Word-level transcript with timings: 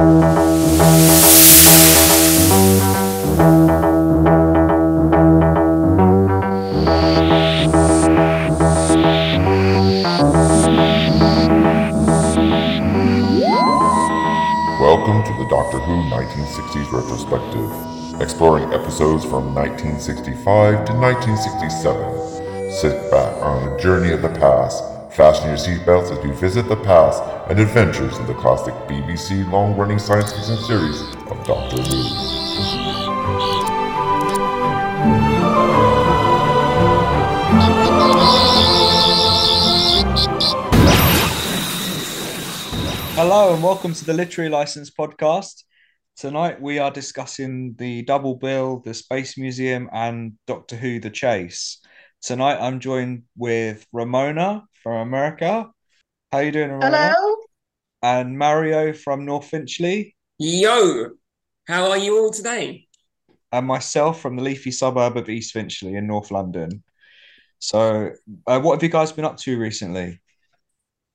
Welcome 0.00 0.16
to 15.22 15.34
the 15.36 15.46
Doctor 15.50 15.78
Who 15.80 16.08
1960s 16.08 16.90
retrospective, 16.90 18.22
exploring 18.22 18.72
episodes 18.72 19.26
from 19.26 19.54
1965 19.54 20.86
to 20.86 20.94
1967. 20.94 22.72
Sit 22.72 23.10
back 23.10 23.36
on 23.42 23.68
a 23.68 23.78
journey 23.78 24.12
of 24.12 24.22
the 24.22 24.30
past, 24.30 24.82
fasten 25.14 25.48
your 25.48 25.58
seatbelts 25.58 26.10
as 26.10 26.24
we 26.24 26.30
visit 26.30 26.70
the 26.70 26.76
past 26.76 27.22
and 27.50 27.58
adventures 27.58 28.16
in 28.18 28.26
the 28.28 28.34
classic 28.34 28.72
BBC 28.86 29.50
long-running 29.50 29.98
science 29.98 30.32
fiction 30.32 30.56
series 30.58 31.00
of 31.00 31.44
Doctor 31.44 31.82
Who. 31.82 32.04
Hello 43.16 43.52
and 43.52 43.64
welcome 43.64 43.94
to 43.94 44.04
the 44.04 44.14
Literary 44.14 44.48
License 44.48 44.92
podcast. 44.92 45.64
Tonight 46.16 46.62
we 46.62 46.78
are 46.78 46.92
discussing 46.92 47.74
the 47.76 48.02
double 48.02 48.36
bill, 48.36 48.80
the 48.84 48.94
Space 48.94 49.36
Museum, 49.36 49.90
and 49.92 50.34
Doctor 50.46 50.76
Who: 50.76 51.00
The 51.00 51.10
Chase. 51.10 51.80
Tonight 52.22 52.58
I'm 52.60 52.78
joined 52.78 53.24
with 53.36 53.84
Ramona 53.92 54.68
from 54.84 55.00
America. 55.08 55.68
How 56.30 56.38
are 56.38 56.44
you 56.44 56.52
doing, 56.52 56.70
Ramona? 56.70 57.12
Hello. 57.12 57.29
And 58.02 58.38
Mario 58.38 58.92
from 58.92 59.24
North 59.24 59.46
Finchley, 59.46 60.16
Yo, 60.38 61.10
how 61.66 61.90
are 61.90 61.98
you 61.98 62.18
all 62.18 62.30
today? 62.30 62.86
and 63.52 63.66
myself 63.66 64.20
from 64.20 64.36
the 64.36 64.42
leafy 64.42 64.70
suburb 64.70 65.16
of 65.16 65.28
East 65.28 65.52
Finchley 65.52 65.96
in 65.96 66.06
North 66.06 66.30
London. 66.30 66.84
So, 67.58 68.12
uh, 68.46 68.60
what 68.60 68.74
have 68.74 68.82
you 68.82 68.88
guys 68.88 69.10
been 69.12 69.24
up 69.24 69.36
to 69.38 69.58
recently? 69.58 70.20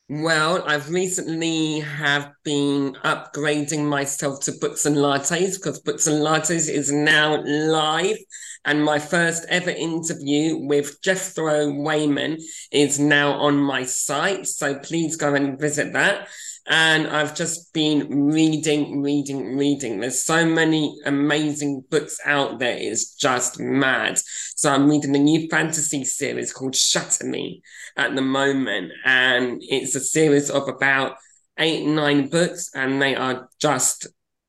Well, 0.09 0.64
I've 0.67 0.89
recently 0.89 1.80
have 1.80 2.31
been 2.44 2.94
upgrading 3.03 3.86
myself 3.88 4.42
to 4.42 4.52
Books 4.52 4.86
and 4.86 4.97
Lattes 4.97 5.55
because 5.55 5.80
Books 5.80 6.08
and 6.08 6.22
Lattes 6.22 6.70
is 6.70 6.92
now 6.92 7.42
live, 7.44 8.17
and 8.66 8.83
my 8.83 8.99
first 8.99 9.45
ever 9.47 9.69
interview 9.69 10.58
with 10.58 11.02
Jethro 11.02 11.71
Wayman 11.71 12.39
is 12.71 12.99
now 12.99 13.33
on 13.33 13.58
my 13.58 13.83
site. 13.83 14.47
So 14.47 14.80
please 14.80 15.16
go 15.16 15.35
and 15.35 15.59
visit 15.59 15.94
that. 15.94 16.27
And 16.67 17.08
I've 17.08 17.36
just 17.36 17.73
been 17.73 18.31
reading, 18.31 19.03
reading, 19.03 19.55
reading. 19.55 19.99
There's 19.99 20.23
so 20.23 20.47
many 20.47 20.97
amazing 21.05 21.83
books 21.91 22.19
out 22.25 22.58
there. 22.58 22.75
It's 22.75 23.13
just 23.13 23.59
mad. 23.59 24.19
So 24.55 24.71
I'm 24.71 24.89
reading 24.89 25.16
a 25.16 25.19
new 25.19 25.47
fantasy 25.47 26.03
series 26.03 26.52
called 26.52 26.75
Shatter 26.75 27.27
Me 27.27 27.61
at 27.95 28.16
the 28.16 28.23
moment, 28.23 28.93
and 29.05 29.61
it's 29.61 29.93
a 29.93 29.99
series 29.99 30.49
of 30.49 30.67
about 30.67 31.17
eight, 31.59 31.86
nine 31.86 32.30
books, 32.30 32.71
and 32.73 32.99
they 32.99 33.16
are 33.16 33.47
just 33.59 34.08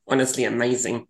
honestly 0.08 0.44
amazing. 0.44 1.08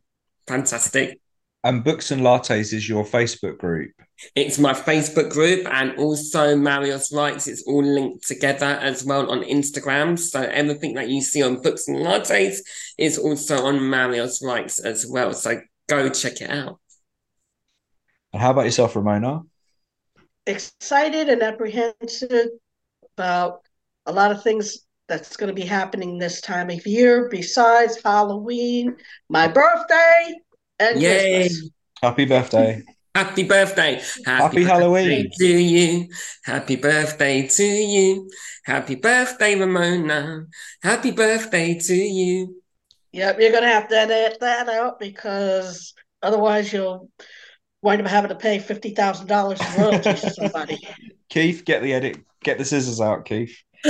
Fantastic. 0.49 1.21
And 1.67 1.83
Books 1.83 2.13
and 2.13 2.23
Lattes 2.23 2.73
is 2.73 2.89
your 2.89 3.03
Facebook 3.03 3.59
group. 3.59 3.91
It's 4.37 4.57
my 4.57 4.73
Facebook 4.73 5.33
group 5.33 5.67
and 5.67 5.99
also 5.99 6.55
Marius 6.55 7.13
Writes. 7.13 7.49
It's 7.49 7.65
all 7.67 7.83
linked 7.83 8.29
together 8.29 8.67
as 8.67 9.05
well 9.05 9.29
on 9.33 9.43
Instagram. 9.43 10.17
So 10.17 10.43
everything 10.43 10.95
that 10.95 11.09
you 11.09 11.21
see 11.21 11.43
on 11.43 11.61
Books 11.61 11.89
and 11.89 11.97
Lattes 11.97 12.59
is 12.99 13.19
also 13.19 13.67
on 13.67 13.91
Marius 13.91 14.41
Writes 14.45 14.79
as 14.79 15.09
well. 15.11 15.35
So 15.35 15.61
go 15.89 16.09
check 16.09 16.41
it 16.41 16.51
out. 16.51 16.79
And 18.33 18.41
how 18.41 18.53
about 18.53 18.67
yourself, 18.67 18.95
Ramona? 18.95 19.41
Excited 20.47 21.29
and 21.29 21.43
apprehensive 21.43 22.51
about 23.17 23.63
a 24.07 24.13
lot 24.13 24.31
of 24.31 24.41
things 24.45 24.87
that's 25.09 25.37
going 25.37 25.49
to 25.49 25.61
be 25.61 25.67
happening 25.67 26.17
this 26.17 26.41
time 26.41 26.71
of 26.71 26.87
year 26.87 27.29
besides 27.29 27.99
Halloween, 28.05 28.97
my 29.29 29.49
birthday, 29.49 30.35
and 30.79 31.01
Yay! 31.01 31.41
Christmas. 31.41 31.71
Happy 32.03 32.25
birthday. 32.25 32.83
Happy 33.15 33.45
birthday. 33.45 34.03
Happy 34.27 34.57
birthday 34.57 34.63
Halloween. 34.63 35.31
to 35.39 35.47
you. 35.47 36.09
Happy 36.45 36.77
birthday 36.77 37.49
to 37.49 37.65
you. 37.65 38.31
Happy 38.65 38.95
birthday, 38.95 39.59
Ramona. 39.59 40.45
Happy 40.83 41.13
birthday 41.13 41.79
to 41.79 41.95
you. 41.95 42.61
Yep, 43.13 43.41
you're 43.41 43.53
going 43.53 43.63
to 43.63 43.69
have 43.69 43.89
to 43.89 43.97
edit 43.97 44.39
that 44.41 44.69
out 44.69 45.01
because 45.01 45.95
otherwise 46.23 46.71
you'll 46.71 47.09
wind 47.81 48.03
up 48.03 48.09
having 48.09 48.29
to 48.29 48.35
pay 48.35 48.59
$50,000 48.59 49.77
in 49.77 49.83
royalties 49.83 50.21
to 50.21 50.31
somebody. 50.31 50.79
Keith, 51.31 51.65
get 51.65 51.83
the 51.83 51.95
edit, 51.95 52.19
get 52.43 52.59
the 52.59 52.65
scissors 52.67 53.01
out, 53.01 53.25
Keith. 53.25 53.57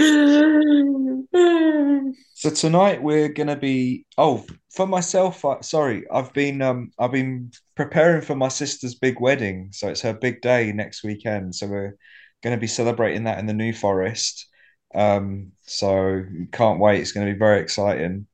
So 2.34 2.48
tonight 2.48 3.02
we're 3.02 3.28
gonna 3.28 3.56
be. 3.56 4.06
Oh, 4.16 4.46
for 4.74 4.86
myself, 4.86 5.44
I, 5.44 5.60
sorry, 5.60 6.04
I've 6.10 6.32
been 6.32 6.62
um 6.62 6.90
I've 6.98 7.12
been 7.12 7.52
preparing 7.76 8.22
for 8.22 8.34
my 8.34 8.48
sister's 8.48 8.94
big 8.94 9.20
wedding, 9.20 9.68
so 9.72 9.88
it's 9.88 10.00
her 10.00 10.14
big 10.14 10.40
day 10.40 10.72
next 10.72 11.04
weekend. 11.04 11.54
So 11.54 11.66
we're 11.66 11.96
gonna 12.42 12.56
be 12.56 12.66
celebrating 12.66 13.24
that 13.24 13.38
in 13.38 13.46
the 13.46 13.52
New 13.52 13.74
Forest. 13.74 14.48
Um, 14.94 15.52
so 15.66 16.24
can't 16.52 16.80
wait. 16.80 17.00
It's 17.00 17.12
gonna 17.12 17.30
be 17.30 17.38
very 17.38 17.60
exciting, 17.60 18.26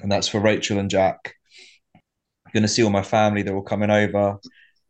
and 0.00 0.12
that's 0.12 0.28
for 0.28 0.40
Rachel 0.40 0.78
and 0.78 0.90
Jack. 0.90 1.34
Gonna 2.54 2.68
see 2.68 2.84
all 2.84 2.90
my 2.90 3.02
family. 3.02 3.42
They're 3.42 3.54
all 3.56 3.62
coming 3.62 3.90
over, 3.90 4.38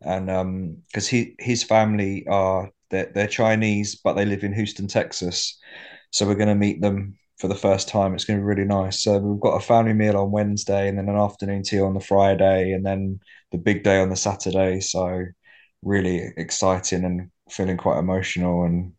and 0.01 0.31
um, 0.31 0.77
because 0.89 1.07
he 1.07 1.37
his 1.39 1.63
family 1.63 2.27
are 2.27 2.71
they're, 2.91 3.11
they're 3.15 3.27
Chinese, 3.29 3.95
but 3.97 4.15
they 4.15 4.25
live 4.25 4.43
in 4.45 4.53
Houston, 4.53 4.89
Texas. 4.89 5.59
So 6.13 6.27
we're 6.27 6.37
gonna 6.37 6.55
meet 6.55 6.81
them 6.81 7.19
for 7.43 7.49
the 7.49 7.55
first 7.57 7.89
time. 7.89 8.15
It's 8.15 8.25
going 8.25 8.39
to 8.39 8.43
be 8.43 8.47
really 8.47 8.65
nice. 8.65 9.03
So 9.03 9.19
we've 9.19 9.41
got 9.41 9.57
a 9.57 9.61
family 9.61 9.93
meal 9.93 10.17
on 10.17 10.31
Wednesday, 10.31 10.89
and 10.89 10.97
then 10.97 11.09
an 11.09 11.17
afternoon 11.17 11.65
tea 11.65 11.81
on 11.81 11.93
the 11.93 12.01
Friday, 12.01 12.73
and 12.73 12.87
then 12.87 13.19
the 13.51 13.59
big 13.59 13.83
day 13.83 14.01
on 14.01 14.11
the 14.11 14.17
Saturday. 14.17 14.79
So 14.79 15.25
really 15.83 16.33
exciting 16.37 17.05
and 17.05 17.31
feeling 17.51 17.77
quite 17.77 17.99
emotional 17.99 18.63
and 18.63 18.93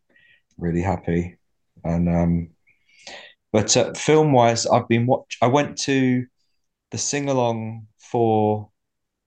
really 0.58 0.82
happy. 0.82 1.38
And 1.84 2.06
um, 2.06 2.50
but 3.50 3.74
uh, 3.78 3.94
film 3.94 4.32
wise, 4.32 4.66
I've 4.66 4.88
been 4.88 5.06
watch. 5.06 5.38
I 5.40 5.46
went 5.46 5.78
to 5.78 6.26
the 6.90 6.98
sing 6.98 7.30
along 7.30 7.86
for 7.98 8.68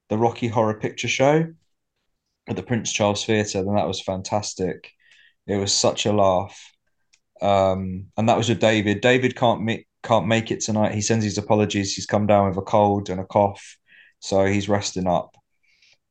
the 0.10 0.18
Rocky 0.18 0.48
Horror 0.48 0.80
Picture 0.80 1.08
Show 1.08 1.48
at 2.48 2.56
the 2.56 2.64
Prince 2.64 2.94
Charles 2.94 3.26
Theatre, 3.26 3.60
and 3.60 3.78
that 3.78 3.88
was 3.88 4.00
fantastic. 4.00 4.92
It 5.48 5.56
was 5.56 5.74
such 5.74 6.06
a 6.06 6.14
laugh 6.14 6.77
um, 7.42 8.08
and 8.18 8.30
that 8.30 8.38
was 8.38 8.50
with 8.50 8.60
David. 8.60 9.02
David 9.02 9.36
can't 9.36 9.62
make 9.62 9.88
can't 10.04 10.28
make 10.28 10.52
it 10.52 10.62
tonight. 10.62 10.94
He 10.94 11.02
sends 11.02 11.26
his 11.26 11.38
apologies. 11.38 11.94
He's 11.94 12.06
come 12.06 12.28
down 12.28 12.48
with 12.48 12.58
a 12.58 12.62
cold 12.62 13.10
and 13.10 13.20
a 13.20 13.26
cough, 13.26 13.78
so 14.20 14.46
he's 14.46 14.70
resting 14.70 15.08
up. 15.08 15.36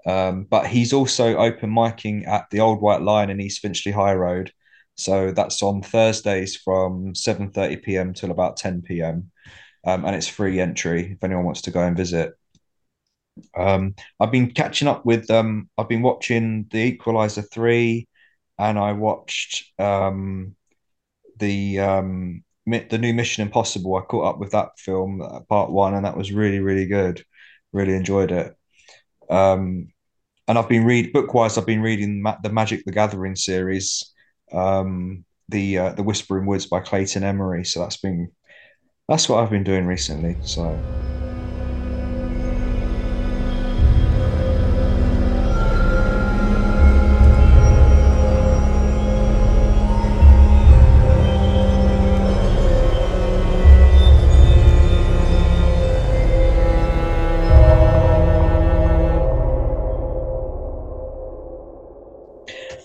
Um, 0.06 0.44
but 0.44 0.66
he's 0.66 0.92
also 0.92 1.36
open 1.36 1.70
micing 1.70 2.26
at 2.28 2.46
the 2.50 2.60
Old 2.60 2.80
White 2.80 3.02
Lion 3.02 3.30
in 3.30 3.40
East 3.40 3.60
Finchley 3.60 3.92
High 3.92 4.14
Road, 4.14 4.52
so 4.94 5.32
that's 5.32 5.62
on 5.62 5.82
Thursdays 5.82 6.56
from 6.56 7.14
seven 7.14 7.50
thirty 7.50 7.76
p.m. 7.76 8.14
till 8.14 8.30
about 8.30 8.56
ten 8.56 8.82
p.m. 8.82 9.30
Um, 9.84 10.04
and 10.04 10.14
it's 10.16 10.28
free 10.28 10.60
entry 10.60 11.12
if 11.12 11.24
anyone 11.24 11.44
wants 11.44 11.62
to 11.62 11.70
go 11.70 11.80
and 11.80 11.96
visit. 11.96 12.34
Um, 13.56 13.94
I've 14.20 14.32
been 14.32 14.50
catching 14.50 14.88
up 14.88 15.04
with 15.04 15.30
um, 15.30 15.68
I've 15.76 15.88
been 15.88 16.02
watching 16.02 16.66
The 16.70 16.78
Equalizer 16.78 17.42
three, 17.42 18.08
and 18.58 18.78
I 18.78 18.92
watched 18.92 19.72
um 19.80 20.54
the 21.38 21.80
um 21.80 22.42
the 22.66 22.98
new 22.98 23.14
Mission 23.14 23.42
Impossible. 23.42 23.96
I 23.96 24.02
caught 24.02 24.34
up 24.34 24.38
with 24.38 24.52
that 24.52 24.78
film, 24.78 25.22
uh, 25.22 25.40
part 25.40 25.70
one, 25.70 25.94
and 25.94 26.04
that 26.04 26.16
was 26.16 26.32
really 26.32 26.60
really 26.60 26.86
good. 26.86 27.22
Really 27.72 27.94
enjoyed 27.94 28.32
it. 28.32 28.54
Um, 29.28 29.88
and 30.48 30.58
I've 30.58 30.68
been 30.68 30.84
read 30.84 31.12
book 31.12 31.34
wise. 31.34 31.58
I've 31.58 31.66
been 31.66 31.82
reading 31.82 32.22
the 32.42 32.50
Magic 32.50 32.84
the 32.84 32.92
Gathering 32.92 33.36
series, 33.36 34.12
um, 34.52 35.24
the 35.48 35.78
uh, 35.78 35.92
the 35.92 36.02
Whispering 36.02 36.46
Woods 36.46 36.66
by 36.66 36.80
Clayton 36.80 37.24
Emery. 37.24 37.64
So 37.64 37.80
that's 37.80 37.98
been 37.98 38.30
that's 39.08 39.28
what 39.28 39.42
I've 39.42 39.50
been 39.50 39.64
doing 39.64 39.86
recently. 39.86 40.36
So. 40.42 41.15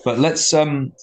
But 0.04 0.20
let's 0.20 0.54
um 0.54 0.94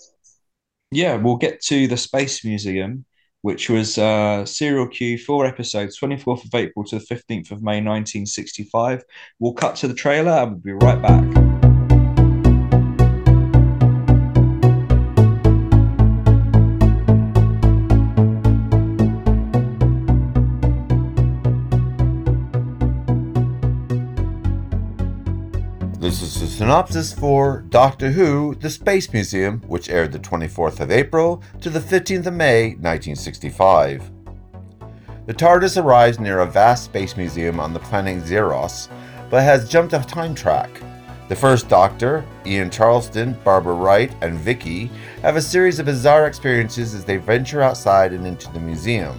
yeah, 0.90 1.16
we'll 1.16 1.36
get 1.36 1.60
to 1.62 1.86
the 1.86 1.96
Space 1.96 2.44
Museum. 2.44 3.04
which 3.42 3.70
was 3.70 3.98
uh, 3.98 4.44
Serial 4.44 4.88
Q, 4.88 5.16
four 5.16 5.46
episodes, 5.46 5.98
24th 6.00 6.44
of 6.44 6.54
April 6.54 6.84
to 6.86 6.98
the 6.98 7.04
15th 7.04 7.52
of 7.52 7.62
May 7.62 7.80
1965. 7.80 9.04
We'll 9.38 9.52
cut 9.52 9.76
to 9.76 9.88
the 9.88 9.94
trailer 9.94 10.32
and 10.32 10.50
we'll 10.50 10.60
be 10.60 10.84
right 10.84 11.00
back. 11.00 11.47
Synopsis 26.68 27.14
for 27.14 27.62
Doctor 27.70 28.10
Who 28.10 28.54
The 28.54 28.68
Space 28.68 29.10
Museum, 29.14 29.62
which 29.68 29.88
aired 29.88 30.12
the 30.12 30.18
24th 30.18 30.80
of 30.80 30.90
April 30.90 31.42
to 31.62 31.70
the 31.70 31.80
15th 31.80 32.26
of 32.26 32.34
May 32.34 32.72
1965. 32.72 34.10
The 35.24 35.32
TARDIS 35.32 35.82
arrives 35.82 36.20
near 36.20 36.40
a 36.40 36.46
vast 36.46 36.84
space 36.84 37.16
museum 37.16 37.58
on 37.58 37.72
the 37.72 37.80
planet 37.80 38.22
Xeros, 38.22 38.88
but 39.30 39.42
has 39.42 39.66
jumped 39.66 39.94
a 39.94 40.00
time 40.00 40.34
track. 40.34 40.68
The 41.30 41.36
first 41.36 41.70
Doctor, 41.70 42.22
Ian 42.44 42.68
Chesterton, 42.68 43.34
Barbara 43.44 43.72
Wright, 43.72 44.14
and 44.20 44.38
Vicky 44.38 44.90
have 45.22 45.36
a 45.36 45.40
series 45.40 45.78
of 45.78 45.86
bizarre 45.86 46.26
experiences 46.26 46.94
as 46.94 47.02
they 47.02 47.16
venture 47.16 47.62
outside 47.62 48.12
and 48.12 48.26
into 48.26 48.52
the 48.52 48.60
museum. 48.60 49.18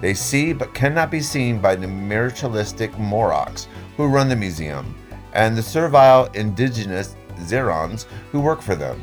They 0.00 0.14
see 0.14 0.54
but 0.54 0.72
cannot 0.72 1.10
be 1.10 1.20
seen 1.20 1.60
by 1.60 1.76
the 1.76 1.86
materialistic 1.86 2.90
Moroks 2.92 3.66
who 3.98 4.06
run 4.06 4.30
the 4.30 4.36
museum 4.36 4.94
and 5.32 5.56
the 5.56 5.62
servile 5.62 6.30
indigenous 6.34 7.16
Xerons 7.38 8.06
who 8.32 8.40
work 8.40 8.62
for 8.62 8.74
them. 8.74 9.00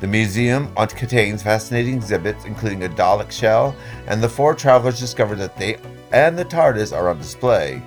The 0.00 0.06
museum 0.06 0.74
contains 0.74 1.42
fascinating 1.42 1.94
exhibits, 1.94 2.44
including 2.44 2.84
a 2.84 2.88
Dalek 2.88 3.30
shell, 3.30 3.74
and 4.06 4.22
the 4.22 4.28
four 4.28 4.54
travelers 4.54 5.00
discover 5.00 5.34
that 5.36 5.56
they 5.56 5.78
and 6.12 6.38
the 6.38 6.44
TARDIS 6.44 6.96
are 6.96 7.08
on 7.08 7.18
display. 7.18 7.82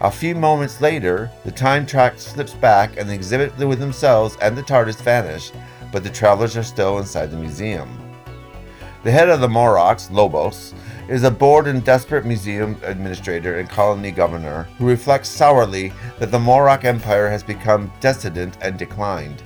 A 0.00 0.10
few 0.10 0.34
moments 0.34 0.80
later, 0.80 1.30
the 1.44 1.50
time 1.50 1.84
track 1.84 2.18
slips 2.18 2.54
back 2.54 2.96
and 2.98 3.08
the 3.08 3.14
exhibit 3.14 3.56
with 3.58 3.80
themselves 3.80 4.36
and 4.40 4.56
the 4.56 4.62
TARDIS 4.62 5.02
vanish, 5.02 5.50
but 5.90 6.04
the 6.04 6.10
travelers 6.10 6.56
are 6.56 6.62
still 6.62 6.98
inside 6.98 7.30
the 7.30 7.36
museum. 7.36 7.98
The 9.02 9.10
head 9.10 9.28
of 9.28 9.40
the 9.40 9.48
Moroks, 9.48 10.10
Lobos, 10.10 10.74
is 11.08 11.22
a 11.24 11.30
bored 11.30 11.66
and 11.66 11.84
desperate 11.84 12.26
museum 12.26 12.76
administrator 12.82 13.58
and 13.58 13.68
colony 13.68 14.10
governor 14.10 14.64
who 14.76 14.86
reflects 14.86 15.28
sourly 15.28 15.92
that 16.18 16.30
the 16.30 16.38
Morok 16.38 16.84
Empire 16.84 17.30
has 17.30 17.42
become 17.42 17.90
dissident 18.00 18.58
and 18.60 18.78
declined. 18.78 19.42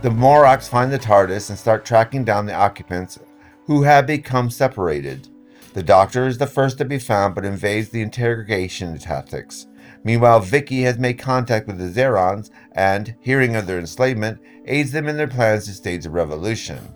The 0.00 0.08
Moroks 0.08 0.68
find 0.68 0.90
the 0.90 0.98
TARDIS 0.98 1.50
and 1.50 1.58
start 1.58 1.84
tracking 1.84 2.24
down 2.24 2.46
the 2.46 2.54
occupants 2.54 3.18
who 3.66 3.82
have 3.82 4.06
become 4.06 4.50
separated. 4.50 5.28
The 5.74 5.82
Doctor 5.82 6.26
is 6.26 6.38
the 6.38 6.46
first 6.46 6.78
to 6.78 6.84
be 6.84 6.98
found 6.98 7.34
but 7.34 7.44
invades 7.44 7.90
the 7.90 8.02
interrogation 8.02 8.98
tactics. 8.98 9.66
Meanwhile, 10.04 10.40
Vicky 10.40 10.82
has 10.82 10.98
made 10.98 11.18
contact 11.18 11.66
with 11.66 11.78
the 11.78 11.88
Xerons 11.88 12.50
and, 12.72 13.14
hearing 13.20 13.54
of 13.54 13.66
their 13.66 13.78
enslavement, 13.78 14.40
aids 14.66 14.90
them 14.90 15.06
in 15.06 15.16
their 15.16 15.28
plans 15.28 15.66
to 15.66 15.72
stage 15.72 16.06
a 16.06 16.10
revolution. 16.10 16.92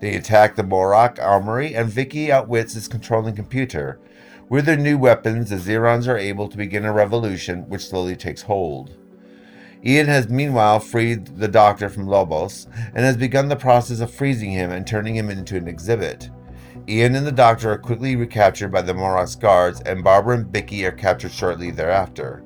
They 0.00 0.16
attack 0.16 0.56
the 0.56 0.62
Morok 0.62 1.22
armory, 1.22 1.74
and 1.74 1.88
Vicky 1.88 2.32
outwits 2.32 2.74
its 2.74 2.88
controlling 2.88 3.36
computer. 3.36 4.00
With 4.48 4.64
their 4.64 4.76
new 4.76 4.98
weapons, 4.98 5.50
the 5.50 5.56
Xerons 5.56 6.08
are 6.08 6.16
able 6.16 6.48
to 6.48 6.56
begin 6.56 6.84
a 6.84 6.92
revolution 6.92 7.68
which 7.68 7.86
slowly 7.86 8.16
takes 8.16 8.42
hold. 8.42 8.96
Ian 9.84 10.08
has 10.08 10.28
meanwhile 10.28 10.80
freed 10.80 11.38
the 11.38 11.48
Doctor 11.48 11.88
from 11.88 12.06
Lobos 12.06 12.66
and 12.94 13.04
has 13.04 13.16
begun 13.16 13.48
the 13.48 13.56
process 13.56 14.00
of 14.00 14.10
freezing 14.10 14.50
him 14.50 14.70
and 14.70 14.86
turning 14.86 15.16
him 15.16 15.30
into 15.30 15.56
an 15.56 15.68
exhibit. 15.68 16.30
Ian 16.88 17.14
and 17.14 17.26
the 17.26 17.32
Doctor 17.32 17.70
are 17.70 17.78
quickly 17.78 18.16
recaptured 18.16 18.72
by 18.72 18.82
the 18.82 18.92
Morok's 18.92 19.36
guards, 19.36 19.80
and 19.82 20.02
Barbara 20.02 20.38
and 20.38 20.46
Vicky 20.46 20.84
are 20.84 20.92
captured 20.92 21.30
shortly 21.30 21.70
thereafter. 21.70 22.42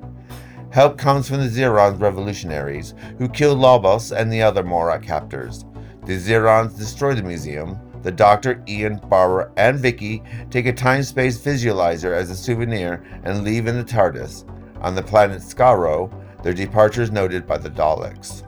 Help 0.71 0.97
comes 0.97 1.27
from 1.27 1.37
the 1.37 1.47
Xerons 1.47 1.99
revolutionaries, 1.99 2.93
who 3.17 3.29
kill 3.29 3.55
Lobos 3.55 4.11
and 4.11 4.31
the 4.31 4.41
other 4.41 4.63
Morok 4.63 5.03
captors. 5.03 5.65
The 6.05 6.17
Xerons 6.17 6.77
destroy 6.77 7.15
the 7.15 7.23
museum. 7.23 7.79
The 8.03 8.11
Doctor, 8.11 8.63
Ian, 8.67 8.97
Barbara, 9.09 9.51
and 9.57 9.79
Vicky 9.79 10.21
take 10.51 10.67
a 10.67 10.73
time-space 10.73 11.39
visualizer 11.39 12.15
as 12.15 12.29
a 12.29 12.35
souvenir 12.35 13.03
and 13.23 13.43
leave 13.43 13.65
in 13.65 13.75
the 13.75 13.83
TARDIS. 13.83 14.45
On 14.81 14.93
the 14.93 15.01
planet 15.01 15.41
Skaro, 15.41 16.13
their 16.43 16.53
departure 16.53 17.01
is 17.01 17.09
noted 17.09 17.47
by 17.47 17.57
the 17.57 17.71
Daleks. 17.71 18.43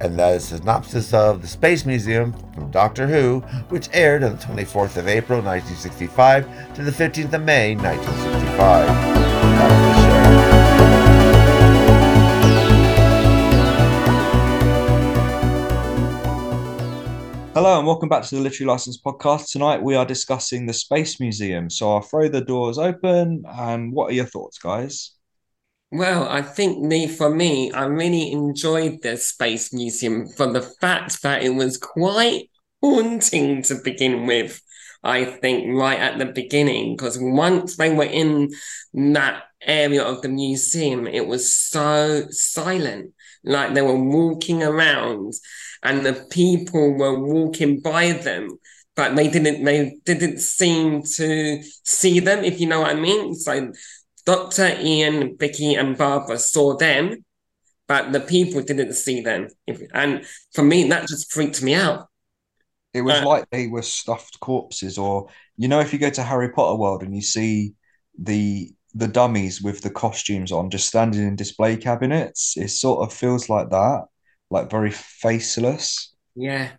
And 0.00 0.16
that 0.16 0.36
is 0.36 0.52
a 0.52 0.58
synopsis 0.58 1.12
of 1.12 1.42
The 1.42 1.48
Space 1.48 1.84
Museum 1.84 2.32
from 2.52 2.70
Doctor 2.70 3.08
Who, 3.08 3.40
which 3.70 3.88
aired 3.92 4.22
on 4.22 4.36
the 4.36 4.42
24th 4.44 4.96
of 4.96 5.08
April 5.08 5.40
1965 5.40 6.74
to 6.74 6.84
the 6.84 6.92
15th 6.92 7.32
of 7.32 7.42
May 7.42 7.74
1965. 7.74 10.03
Hello 17.54 17.78
and 17.78 17.86
welcome 17.86 18.08
back 18.08 18.24
to 18.24 18.34
the 18.34 18.40
Literary 18.40 18.66
License 18.66 19.00
podcast. 19.00 19.52
Tonight 19.52 19.80
we 19.80 19.94
are 19.94 20.04
discussing 20.04 20.66
the 20.66 20.72
Space 20.72 21.20
Museum. 21.20 21.70
So 21.70 21.92
I'll 21.92 22.00
throw 22.00 22.28
the 22.28 22.40
doors 22.40 22.78
open. 22.78 23.44
And 23.46 23.92
what 23.92 24.10
are 24.10 24.14
your 24.14 24.24
thoughts, 24.24 24.58
guys? 24.58 25.12
Well, 25.92 26.28
I 26.28 26.42
think 26.42 26.82
me 26.82 27.06
for 27.06 27.32
me, 27.32 27.70
I 27.70 27.84
really 27.84 28.32
enjoyed 28.32 29.02
the 29.02 29.16
Space 29.16 29.72
Museum 29.72 30.26
for 30.26 30.52
the 30.52 30.62
fact 30.62 31.22
that 31.22 31.44
it 31.44 31.50
was 31.50 31.78
quite 31.78 32.50
haunting 32.82 33.62
to 33.62 33.76
begin 33.84 34.26
with. 34.26 34.60
I 35.04 35.24
think 35.24 35.78
right 35.78 36.00
at 36.00 36.18
the 36.18 36.26
beginning, 36.26 36.96
because 36.96 37.18
once 37.20 37.76
they 37.76 37.94
were 37.94 38.02
in 38.02 38.50
that 38.94 39.44
area 39.62 40.02
of 40.02 40.22
the 40.22 40.28
museum, 40.28 41.06
it 41.06 41.28
was 41.28 41.54
so 41.54 42.26
silent. 42.30 43.12
Like 43.44 43.74
they 43.74 43.82
were 43.82 44.02
walking 44.02 44.64
around 44.64 45.34
and 45.84 46.04
the 46.04 46.26
people 46.30 46.94
were 46.94 47.18
walking 47.20 47.78
by 47.80 48.12
them, 48.12 48.58
but 48.96 49.14
they 49.14 49.28
didn't 49.28 49.64
they 49.64 49.96
didn't 50.04 50.40
seem 50.40 51.02
to 51.02 51.62
see 51.84 52.20
them, 52.20 52.42
if 52.42 52.58
you 52.58 52.66
know 52.66 52.80
what 52.80 52.90
I 52.90 52.94
mean. 52.94 53.34
So 53.34 53.70
Dr. 54.24 54.76
Ian, 54.80 55.36
Vicky, 55.38 55.74
and 55.74 55.96
Barbara 55.96 56.38
saw 56.38 56.76
them, 56.76 57.24
but 57.86 58.12
the 58.12 58.20
people 58.20 58.62
didn't 58.62 58.94
see 58.94 59.20
them. 59.20 59.48
And 59.92 60.24
for 60.54 60.64
me, 60.64 60.88
that 60.88 61.06
just 61.06 61.30
freaked 61.30 61.62
me 61.62 61.74
out. 61.74 62.08
It 62.94 63.02
was 63.02 63.20
uh, 63.20 63.26
like 63.26 63.50
they 63.50 63.66
were 63.66 63.82
stuffed 63.82 64.40
corpses, 64.40 64.96
or 64.96 65.28
you 65.56 65.68
know, 65.68 65.80
if 65.80 65.92
you 65.92 65.98
go 65.98 66.10
to 66.10 66.22
Harry 66.22 66.50
Potter 66.50 66.76
World 66.78 67.02
and 67.02 67.14
you 67.14 67.22
see 67.22 67.74
the 68.18 68.72
the 68.94 69.08
dummies 69.08 69.60
with 69.60 69.82
the 69.82 69.90
costumes 69.90 70.52
on 70.52 70.70
just 70.70 70.88
standing 70.88 71.26
in 71.26 71.36
display 71.36 71.76
cabinets, 71.76 72.56
it 72.56 72.68
sort 72.68 73.02
of 73.02 73.12
feels 73.12 73.50
like 73.50 73.68
that 73.70 74.04
like 74.54 74.70
very 74.70 74.92
faceless. 74.92 76.14
Yeah. 76.34 76.70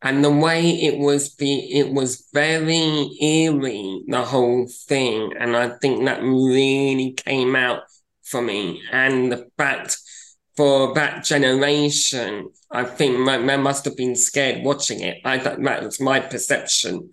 And 0.00 0.24
the 0.24 0.32
way 0.32 0.70
it 0.70 0.98
was 0.98 1.28
be 1.34 1.70
it 1.78 1.92
was 1.92 2.28
very 2.32 3.10
eerie, 3.20 4.02
the 4.08 4.22
whole 4.22 4.66
thing. 4.88 5.32
And 5.38 5.56
I 5.56 5.68
think 5.80 6.04
that 6.04 6.22
really 6.22 7.12
came 7.12 7.54
out 7.54 7.82
for 8.24 8.42
me. 8.42 8.82
And 8.90 9.30
the 9.30 9.46
fact 9.56 9.98
for 10.56 10.94
that 10.94 11.24
generation, 11.24 12.48
I 12.70 12.84
think 12.84 13.24
they 13.26 13.56
must 13.56 13.84
have 13.84 13.96
been 13.96 14.16
scared 14.16 14.64
watching 14.64 15.00
it. 15.00 15.18
I 15.24 15.38
thought 15.38 15.62
that 15.62 15.84
was 15.84 16.00
my 16.00 16.18
perception 16.18 17.10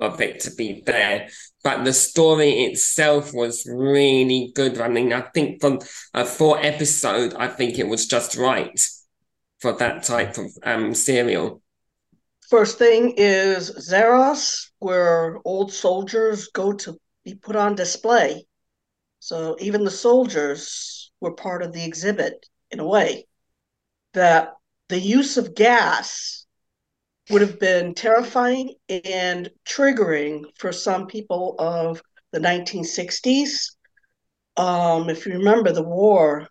of 0.00 0.20
it 0.20 0.40
to 0.40 0.50
be 0.54 0.82
there. 0.84 1.28
But 1.62 1.84
the 1.84 1.92
story 1.92 2.64
itself 2.64 3.32
was 3.32 3.64
really 3.70 4.50
good. 4.56 4.80
I 4.80 4.88
mean, 4.88 5.12
I 5.12 5.20
think 5.32 5.60
from 5.60 5.78
a 6.12 6.24
four 6.24 6.58
episode, 6.58 7.34
I 7.34 7.46
think 7.46 7.78
it 7.78 7.86
was 7.86 8.06
just 8.06 8.36
right 8.36 8.80
for 9.62 9.72
that 9.74 10.02
type 10.02 10.36
of 10.36 10.50
um, 10.64 10.92
serial? 10.92 11.62
First 12.50 12.78
thing 12.78 13.14
is 13.16 13.70
Xeros, 13.70 14.72
where 14.80 15.38
old 15.44 15.72
soldiers 15.72 16.48
go 16.48 16.72
to 16.72 16.98
be 17.24 17.36
put 17.36 17.54
on 17.54 17.76
display. 17.76 18.44
So 19.20 19.56
even 19.60 19.84
the 19.84 19.90
soldiers 19.90 21.12
were 21.20 21.34
part 21.34 21.62
of 21.62 21.72
the 21.72 21.84
exhibit 21.84 22.44
in 22.72 22.80
a 22.80 22.86
way. 22.86 23.26
That 24.14 24.50
the 24.88 24.98
use 24.98 25.38
of 25.38 25.54
gas 25.54 26.44
would 27.30 27.40
have 27.40 27.60
been 27.60 27.94
terrifying 27.94 28.74
and 28.88 29.48
triggering 29.64 30.42
for 30.58 30.72
some 30.72 31.06
people 31.06 31.54
of 31.60 32.02
the 32.32 32.40
1960s. 32.40 33.76
Um, 34.56 35.08
if 35.08 35.24
you 35.24 35.34
remember, 35.34 35.72
the 35.72 35.84
war 35.84 36.48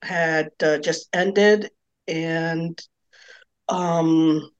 had 0.00 0.50
uh, 0.62 0.78
just 0.78 1.08
ended 1.12 1.70
and 2.08 2.80
um, 3.68 4.50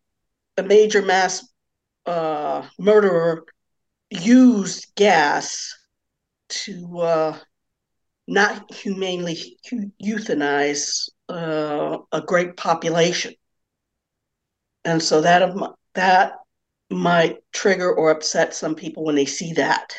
a 0.56 0.62
major 0.62 1.02
mass 1.02 1.48
uh, 2.06 2.66
murderer 2.78 3.44
used 4.10 4.94
gas 4.94 5.74
to 6.48 7.00
uh, 7.00 7.38
not 8.26 8.72
humanely 8.72 9.58
euthanize 10.02 11.08
uh, 11.28 11.98
a 12.12 12.20
great 12.20 12.56
population. 12.56 13.34
And 14.84 15.02
so 15.02 15.20
that 15.22 15.52
that 15.94 16.32
might 16.90 17.38
trigger 17.52 17.92
or 17.92 18.10
upset 18.10 18.54
some 18.54 18.74
people 18.74 19.04
when 19.04 19.14
they 19.14 19.26
see 19.26 19.54
that. 19.54 19.94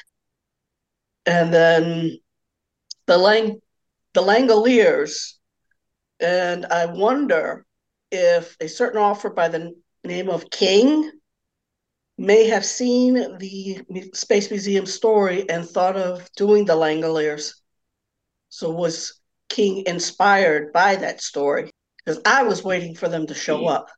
And 1.25 1.53
then 1.53 2.17
the 3.05 3.17
Lang 3.17 3.61
the 4.13 4.21
Langoliers, 4.21 5.33
and 6.19 6.65
I 6.65 6.85
wonder 6.85 7.65
if 8.11 8.57
a 8.59 8.67
certain 8.67 9.01
author 9.01 9.29
by 9.29 9.47
the 9.47 9.73
name 10.03 10.29
of 10.29 10.49
King 10.49 11.11
may 12.17 12.47
have 12.47 12.65
seen 12.65 13.38
the 13.38 13.81
Space 14.13 14.49
Museum 14.49 14.85
story 14.85 15.49
and 15.49 15.67
thought 15.67 15.95
of 15.95 16.29
doing 16.35 16.65
the 16.65 16.75
Langoliers. 16.75 17.53
So 18.49 18.71
was 18.71 19.21
King 19.47 19.83
inspired 19.85 20.73
by 20.73 20.97
that 20.97 21.21
story? 21.21 21.71
Because 22.03 22.21
I 22.25 22.43
was 22.43 22.63
waiting 22.63 22.95
for 22.95 23.07
them 23.07 23.27
to 23.27 23.33
show 23.33 23.59
mm-hmm. 23.59 23.67
up. 23.67 23.89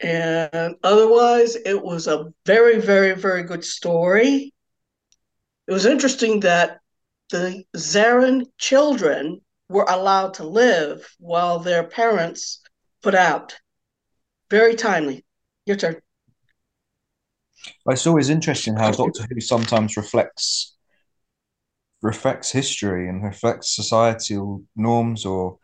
And 0.00 0.76
otherwise, 0.82 1.56
it 1.56 1.82
was 1.82 2.06
a 2.06 2.32
very, 2.46 2.80
very, 2.80 3.14
very 3.14 3.42
good 3.42 3.64
story. 3.64 4.54
It 5.66 5.72
was 5.72 5.84
interesting 5.84 6.40
that 6.40 6.78
the 7.28 7.64
Zaran 7.76 8.46
children 8.56 9.42
were 9.70 9.86
allowed 9.88 10.34
to 10.34 10.44
live 10.44 11.08
while 11.20 11.60
their 11.60 11.84
parents 11.84 12.60
put 13.02 13.14
out. 13.14 13.56
Very 14.50 14.74
timely. 14.74 15.24
Your 15.64 15.76
turn. 15.76 15.96
It's 17.86 18.06
always 18.06 18.30
interesting 18.30 18.76
how 18.76 18.90
Doctor 18.90 19.24
Who 19.30 19.40
sometimes 19.40 19.96
reflects 19.96 20.76
reflects 22.02 22.50
history 22.50 23.08
and 23.08 23.22
reflects 23.22 23.76
societal 23.76 24.64
norms 24.74 25.24
or 25.24 25.58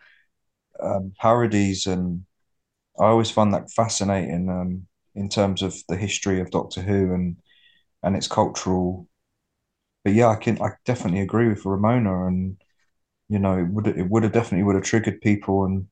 um, 0.81 1.13
parodies, 1.19 1.87
and 1.87 2.27
I 3.01 3.07
always 3.07 3.31
find 3.31 3.53
that 3.55 3.73
fascinating 3.73 4.49
um, 4.49 4.87
in 5.15 5.29
terms 5.29 5.63
of 5.63 5.75
the 5.89 5.97
history 5.97 6.41
of 6.41 6.51
Doctor 6.51 6.81
Who 6.83 7.13
and 7.13 7.37
and 8.05 8.15
its 8.15 8.29
cultural. 8.29 9.09
But 10.05 10.13
yeah, 10.13 10.29
I 10.29 10.37
can 10.37 10.63
I 10.63 10.71
definitely 10.85 11.23
agree 11.23 11.49
with 11.49 11.65
Ramona, 11.65 12.27
and 12.27 12.57
you 13.29 13.39
know 13.39 13.59
it 13.59 13.69
would 13.69 13.87
it 13.87 14.09
would 14.09 14.23
have 14.23 14.33
definitely 14.33 14.63
would 14.63 14.77
have 14.77 14.85
triggered 14.85 15.21
people 15.21 15.65
and 15.65 15.87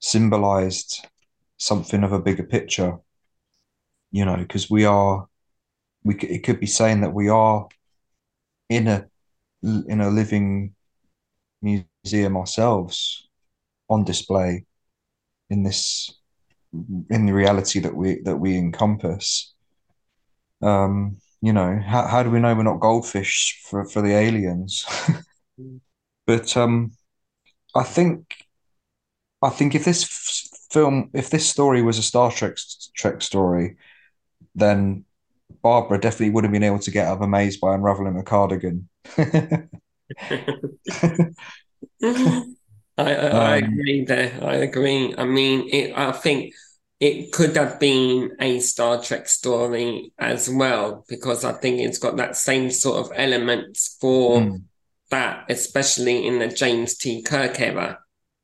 symbolized 0.00 1.06
something 1.56 2.04
of 2.04 2.12
a 2.12 2.20
bigger 2.20 2.44
picture. 2.44 2.98
You 4.10 4.24
know, 4.24 4.36
because 4.36 4.70
we 4.70 4.84
are, 4.86 5.28
we 6.02 6.14
it 6.16 6.44
could 6.44 6.60
be 6.60 6.66
saying 6.66 7.02
that 7.02 7.12
we 7.12 7.28
are 7.28 7.68
in 8.68 8.88
a 8.88 9.06
in 9.62 10.00
a 10.00 10.10
living 10.10 10.74
museum 11.60 12.36
ourselves 12.36 13.28
on 13.90 14.04
display 14.04 14.64
in 15.50 15.62
this 15.62 16.14
in 17.10 17.26
the 17.26 17.32
reality 17.32 17.80
that 17.80 17.94
we 17.94 18.20
that 18.22 18.36
we 18.36 18.56
encompass 18.56 19.54
um 20.62 21.16
you 21.40 21.52
know 21.52 21.80
how, 21.84 22.06
how 22.06 22.22
do 22.22 22.30
we 22.30 22.38
know 22.38 22.54
we're 22.54 22.62
not 22.62 22.80
goldfish 22.80 23.60
for 23.64 23.84
for 23.84 24.02
the 24.02 24.12
aliens 24.12 24.86
but 26.28 26.56
um 26.58 26.92
i 27.76 27.84
think 27.84 28.36
i 29.42 29.48
think 29.48 29.74
if 29.74 29.84
this 29.84 30.04
f- 30.04 30.58
film 30.70 31.10
if 31.14 31.30
this 31.30 31.48
story 31.48 31.82
was 31.82 31.98
a 31.98 32.02
star 32.02 32.30
trek 32.30 32.56
trek 32.96 33.22
story 33.22 33.76
then 34.54 35.04
barbara 35.62 36.00
definitely 36.00 36.30
would 36.30 36.44
have 36.44 36.52
been 36.52 36.64
able 36.64 36.78
to 36.80 36.90
get 36.92 37.06
out 37.06 37.16
of 37.18 37.22
a 37.22 37.28
maze 37.28 37.58
by 37.58 37.74
unraveling 37.74 38.16
a 38.18 38.22
cardigan 38.22 38.88
I, 42.02 43.14
I, 43.14 43.28
I 43.28 43.56
Um, 43.56 43.58
agree 43.58 44.04
there. 44.04 44.38
I 44.42 44.56
agree. 44.56 45.14
I 45.16 45.24
mean, 45.24 45.68
it, 45.70 45.96
I 45.96 46.12
think 46.12 46.54
it 47.00 47.32
could 47.32 47.56
have 47.56 47.78
been 47.78 48.32
a 48.40 48.58
Star 48.60 49.00
Trek 49.02 49.28
story 49.28 50.12
as 50.18 50.50
well, 50.50 51.04
because 51.08 51.44
I 51.44 51.52
think 51.52 51.80
it's 51.80 51.98
got 51.98 52.16
that 52.16 52.36
same 52.36 52.70
sort 52.70 53.06
of 53.06 53.12
elements 53.16 53.96
for 54.00 54.50
mm, 54.50 54.67
that, 55.10 55.44
especially 55.48 56.26
in 56.26 56.38
the 56.38 56.48
James 56.48 56.96
T. 56.96 57.22
Kirk 57.22 57.60
era, 57.60 57.98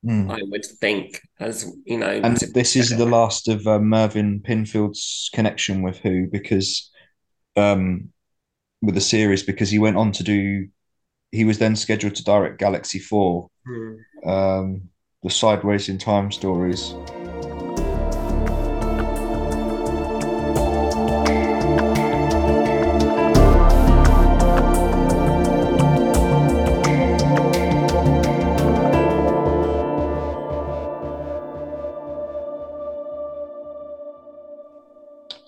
mm. 0.04 0.30
I 0.30 0.40
would 0.50 0.64
think, 0.64 1.21
as 1.40 1.71
you 1.85 1.99
know, 1.99 2.09
And 2.23 2.37
to- 2.38 2.47
this 2.47 2.76
is 2.76 2.90
the 2.97 3.06
last 3.06 3.49
of 3.49 3.66
uh, 3.66 3.78
Mervyn 3.78 4.40
Pinfield's 4.40 5.30
connection 5.35 5.83
with 5.83 5.99
Who 5.99 6.26
because 6.26 6.90
um, 7.56 8.11
with 8.83 8.94
the 8.94 9.00
series 9.00 9.42
because 9.42 9.71
he 9.71 9.78
went 9.78 9.97
on 9.97 10.12
to 10.12 10.23
do 10.23 10.68
he 11.33 11.44
was 11.44 11.59
then 11.59 11.75
scheduled 11.75 12.14
to 12.14 12.23
direct 12.25 12.59
Galaxy 12.59 12.99
4 12.99 13.49
Hmm. 13.66 13.94
um, 14.28 14.83
the 15.23 15.30
sideways 15.30 15.88
in 15.88 15.97
time 15.99 16.30
stories 16.30 16.94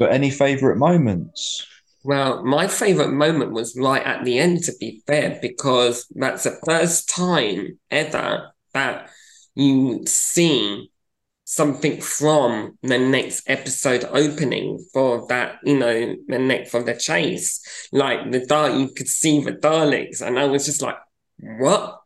but 0.07 0.15
any 0.15 0.31
favorite 0.31 0.77
moments 0.77 1.67
Well, 2.05 2.45
my 2.45 2.69
favorite 2.69 3.11
moment 3.11 3.51
was 3.51 3.77
right 3.77 4.03
at 4.03 4.25
the 4.25 4.39
end, 4.39 4.63
to 4.65 4.73
be 4.79 5.03
fair, 5.07 5.39
because 5.43 6.07
that's 6.15 6.45
the 6.45 6.57
first 6.65 7.09
time 7.09 7.81
ever 7.91 8.53
that 8.75 9.11
you 9.57 10.07
see 10.07 10.91
something 11.45 12.01
from 12.01 12.79
the 12.83 12.99
next 12.99 13.49
episode 13.49 14.05
opening 14.05 14.85
for 14.93 15.27
that, 15.29 15.59
you 15.65 15.79
know, 15.79 16.15
the 16.29 16.39
next 16.39 16.71
for 16.71 16.83
the 16.83 16.95
chase. 16.95 17.61
Like 17.91 18.31
the 18.31 18.47
dark, 18.47 18.75
you 18.75 18.89
could 18.89 19.09
see 19.09 19.41
the 19.41 19.53
Daleks, 19.53 20.21
and 20.21 20.39
I 20.39 20.45
was 20.45 20.67
just 20.67 20.83
like, 20.83 20.99
what? 21.59 22.01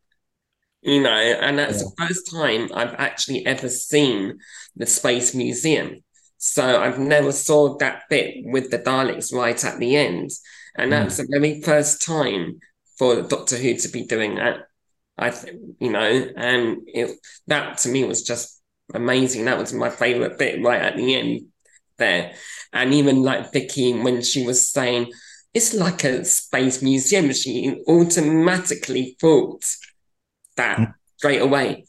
You 0.81 1.03
know, 1.03 1.11
and 1.11 1.59
that's 1.59 1.85
the 1.85 1.93
first 1.99 2.31
time 2.31 2.71
I've 2.75 2.95
actually 2.95 3.45
ever 3.45 3.69
seen 3.69 4.39
the 4.77 4.87
Space 4.87 5.35
Museum. 5.35 6.03
So 6.43 6.81
I've 6.81 6.99
never 6.99 7.33
saw 7.33 7.77
that 7.79 8.05
bit 8.09 8.37
with 8.45 8.71
the 8.71 8.79
Daleks 8.79 9.33
right 9.33 9.63
at 9.63 9.79
the 9.79 9.95
end. 9.95 10.31
And 10.75 10.87
hmm. 10.87 10.91
that's 10.91 11.19
the 11.19 11.29
very 11.31 11.61
first 11.61 12.03
time 12.03 12.61
for 12.99 13.21
Doctor 13.23 13.59
Who 13.59 13.75
to 13.75 13.89
be 13.89 14.05
doing 14.05 14.37
that. 14.37 14.61
I 15.19 15.31
think, 15.31 15.61
you 15.81 15.93
know, 15.93 16.31
and 16.37 16.79
it 16.87 17.15
that 17.47 17.77
to 17.79 17.91
me 17.91 18.05
was 18.05 18.23
just 18.23 18.59
amazing. 18.95 19.45
That 19.45 19.59
was 19.59 19.75
my 19.75 19.91
favorite 19.91 20.39
bit 20.39 20.65
right 20.65 20.81
at 20.81 20.97
the 20.97 21.15
end 21.15 21.43
there. 21.99 22.33
And 22.73 22.95
even 22.95 23.23
like 23.23 23.53
Vicky, 23.53 23.93
when 23.93 24.23
she 24.23 24.47
was 24.47 24.67
saying, 24.67 25.13
it's 25.53 25.75
like 25.75 26.05
a 26.05 26.25
space 26.25 26.81
museum, 26.81 27.35
she 27.35 27.83
automatically 27.87 29.19
thought 29.21 29.63
that 30.57 30.79
hmm. 30.79 30.85
straight 31.19 31.43
away. 31.43 31.85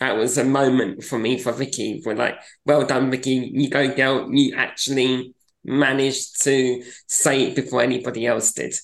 That 0.00 0.16
was 0.16 0.38
a 0.38 0.44
moment 0.44 1.04
for 1.04 1.18
me 1.18 1.38
for 1.38 1.52
Vicky. 1.52 2.02
We're 2.04 2.14
like, 2.14 2.36
well 2.66 2.84
done, 2.84 3.10
Vicky. 3.10 3.50
You 3.52 3.70
go, 3.70 3.94
girl. 3.94 4.28
You 4.32 4.54
actually 4.56 5.34
managed 5.64 6.42
to 6.42 6.82
say 7.06 7.44
it 7.44 7.56
before 7.56 7.80
anybody 7.80 8.26
else 8.26 8.52
did. 8.52 8.74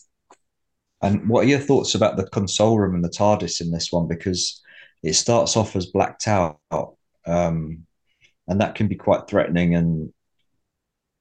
And 1.03 1.29
what 1.29 1.45
are 1.45 1.49
your 1.49 1.59
thoughts 1.59 1.95
about 1.95 2.17
the 2.17 2.29
console 2.29 2.79
room 2.79 2.95
and 2.95 3.05
the 3.05 3.09
TARDIS 3.09 3.61
in 3.61 3.71
this 3.71 3.91
one? 3.91 4.07
Because 4.07 4.63
it 5.03 5.15
starts 5.15 5.57
off 5.57 5.75
as 5.75 5.87
blacked 5.87 6.29
out, 6.29 6.59
um, 7.27 7.87
and 8.47 8.61
that 8.61 8.75
can 8.75 8.87
be 8.87 8.97
quite 8.97 9.27
threatening. 9.27 9.75
And 9.75 10.13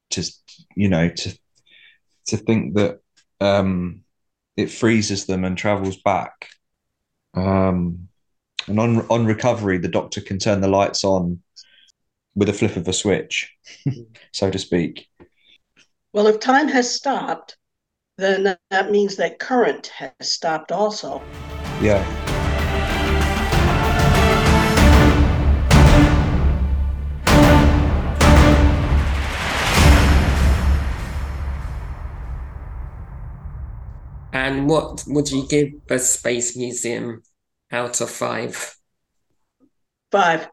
just 0.10 0.65
you 0.75 0.89
know, 0.89 1.10
to 1.10 1.39
to 2.27 2.38
think 2.38 2.75
that 2.75 3.00
um, 3.39 4.01
it 4.58 4.69
freezes 4.69 5.25
them 5.25 5.46
and 5.46 5.58
travels 5.58 5.98
back. 5.98 6.50
Um, 7.34 8.09
and 8.68 8.80
on 8.80 9.06
on 9.10 9.25
recovery, 9.25 9.78
the 9.78 9.88
Doctor 9.88 10.22
can 10.22 10.39
turn 10.39 10.62
the 10.62 10.68
lights 10.68 11.04
on 11.04 11.42
with 12.36 12.50
a 12.50 12.54
flip 12.54 12.75
of 12.75 12.88
a 12.88 12.94
switch, 12.94 13.54
so 14.34 14.50
to 14.50 14.60
speak. 14.60 15.08
Well, 16.13 16.28
if 16.28 16.39
time 16.39 16.68
has 16.70 16.94
stopped, 16.94 17.58
then 18.18 18.58
that 18.70 18.92
means 18.92 19.16
that 19.18 19.39
current 19.39 19.88
has 19.88 20.12
stopped 20.22 20.72
also. 20.72 21.22
Yeah. 21.82 22.04
And 34.32 34.68
what 34.68 35.04
would 35.08 35.30
you 35.30 35.48
give 35.48 35.74
the 35.88 36.00
Space 36.00 36.56
Museum 36.58 37.22
out 37.72 38.02
of 38.02 38.10
five? 38.10 38.76
Five. 40.12 40.50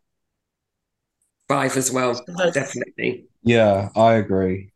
Five 1.48 1.76
as 1.76 1.92
well, 1.92 2.20
definitely. 2.52 3.26
Yeah, 3.42 3.90
I 3.94 4.14
agree. 4.14 4.72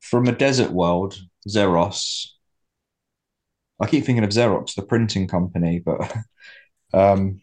From 0.00 0.26
a 0.26 0.32
desert 0.32 0.70
world, 0.70 1.16
Xeros. 1.48 2.26
I 3.80 3.86
keep 3.86 4.04
thinking 4.04 4.24
of 4.24 4.30
Xerox, 4.30 4.74
the 4.74 4.82
printing 4.82 5.28
company, 5.28 5.78
but 5.78 6.12
um, 6.92 7.40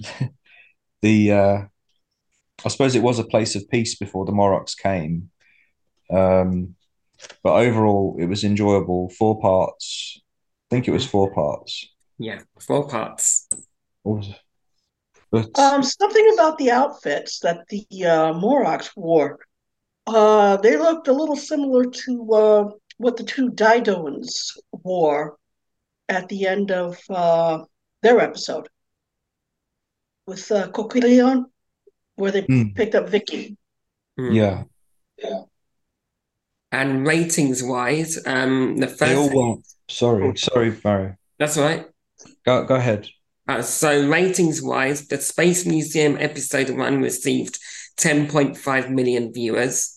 the 1.02 1.32
uh, 1.32 1.58
I 2.64 2.68
suppose 2.68 2.94
it 2.94 3.02
was 3.02 3.18
a 3.18 3.24
place 3.24 3.56
of 3.56 3.68
peace 3.68 3.96
before 3.96 4.24
the 4.24 4.32
Moroks 4.32 4.76
came. 4.76 5.30
Um, 6.10 6.76
but 7.42 7.54
overall, 7.54 8.16
it 8.18 8.26
was 8.26 8.44
enjoyable. 8.44 9.10
Four 9.10 9.40
parts. 9.40 10.20
I 10.70 10.74
think 10.74 10.86
it 10.86 10.92
was 10.92 11.06
four 11.06 11.32
parts. 11.34 11.88
Yeah, 12.18 12.40
four 12.60 12.88
parts. 12.88 13.48
What 14.02 14.18
was 14.18 14.28
it? 14.28 14.36
Um, 15.58 15.82
something 15.82 16.30
about 16.34 16.58
the 16.58 16.70
outfits 16.70 17.40
that 17.40 17.66
the 17.68 17.86
uh, 18.04 18.32
Moroks 18.34 18.90
wore. 18.96 19.38
Uh, 20.06 20.56
they 20.58 20.76
looked 20.76 21.08
a 21.08 21.12
little 21.12 21.36
similar 21.36 21.84
to 21.86 22.32
uh, 22.32 22.70
what 22.98 23.16
the 23.16 23.24
two 23.24 23.50
Didoans 23.50 24.56
wore 24.72 25.36
at 26.08 26.28
the 26.28 26.46
end 26.46 26.70
of 26.72 26.98
uh, 27.10 27.64
their 28.02 28.20
episode 28.20 28.68
with 30.26 30.50
uh, 30.50 30.68
Koquillion, 30.68 31.44
where 32.16 32.32
they 32.32 32.42
Hmm. 32.48 32.68
picked 32.74 32.94
up 32.94 33.08
Vicky. 33.08 33.56
Hmm. 34.16 34.34
yeah, 34.34 34.64
And 36.72 37.06
ratings 37.06 37.62
wise, 37.62 38.18
um, 38.26 38.76
the 38.76 38.86
they 38.86 39.14
first. 39.14 39.16
all 39.16 39.30
weren't. 39.30 39.66
Sorry, 39.88 40.36
sorry, 40.36 40.70
Barry. 40.70 41.16
That's 41.38 41.56
right. 41.56 41.86
Go 42.46 42.64
go 42.64 42.76
ahead. 42.76 43.08
Uh, 43.48 43.60
so 43.62 44.08
ratings 44.08 44.62
wise, 44.62 45.06
the 45.08 45.20
Space 45.20 45.66
Museum 45.66 46.16
episode 46.18 46.70
one 46.70 47.00
received 47.00 47.58
10.5 47.96 48.90
million 48.90 49.32
viewers. 49.32 49.92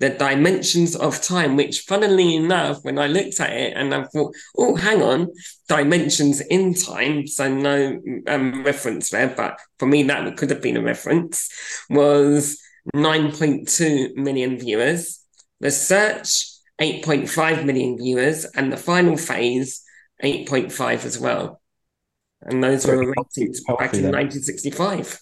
The 0.00 0.10
Dimensions 0.10 0.94
of 0.94 1.20
Time, 1.20 1.56
which 1.56 1.80
funnily 1.80 2.36
enough, 2.36 2.78
when 2.82 2.98
I 2.98 3.08
looked 3.08 3.40
at 3.40 3.50
it 3.50 3.76
and 3.76 3.92
I 3.92 4.04
thought, 4.04 4.32
oh, 4.56 4.76
hang 4.76 5.02
on, 5.02 5.28
Dimensions 5.68 6.40
in 6.40 6.74
Time, 6.74 7.26
so 7.26 7.52
no 7.52 8.00
um, 8.28 8.62
reference 8.64 9.10
there, 9.10 9.34
but 9.36 9.58
for 9.80 9.86
me 9.86 10.04
that 10.04 10.36
could 10.36 10.50
have 10.50 10.62
been 10.62 10.76
a 10.76 10.82
reference, 10.82 11.50
was 11.90 12.60
9.2 12.94 14.14
million 14.14 14.56
viewers. 14.56 15.24
The 15.58 15.72
Search, 15.72 16.46
8.5 16.80 17.64
million 17.64 17.98
viewers, 17.98 18.44
and 18.44 18.72
the 18.72 18.76
final 18.76 19.16
phase, 19.16 19.82
8.5 20.22 21.04
as 21.04 21.18
well. 21.18 21.60
And 22.42 22.62
those 22.62 22.86
were 22.86 23.12
healthy 23.14 23.48
back 23.78 23.94
in 23.94 24.10
1965. 24.12 25.20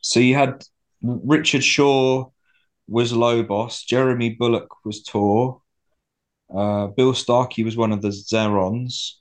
So 0.00 0.20
you 0.20 0.34
had 0.34 0.64
Richard 1.02 1.62
Shaw 1.62 2.30
was 2.88 3.12
Lobos, 3.12 3.84
Jeremy 3.84 4.30
Bulloch 4.30 4.84
was 4.84 5.02
Tor, 5.02 5.62
uh, 6.54 6.88
Bill 6.88 7.14
Starkey 7.14 7.62
was 7.62 7.76
one 7.76 7.92
of 7.92 8.02
the 8.02 8.08
Xerons, 8.08 9.12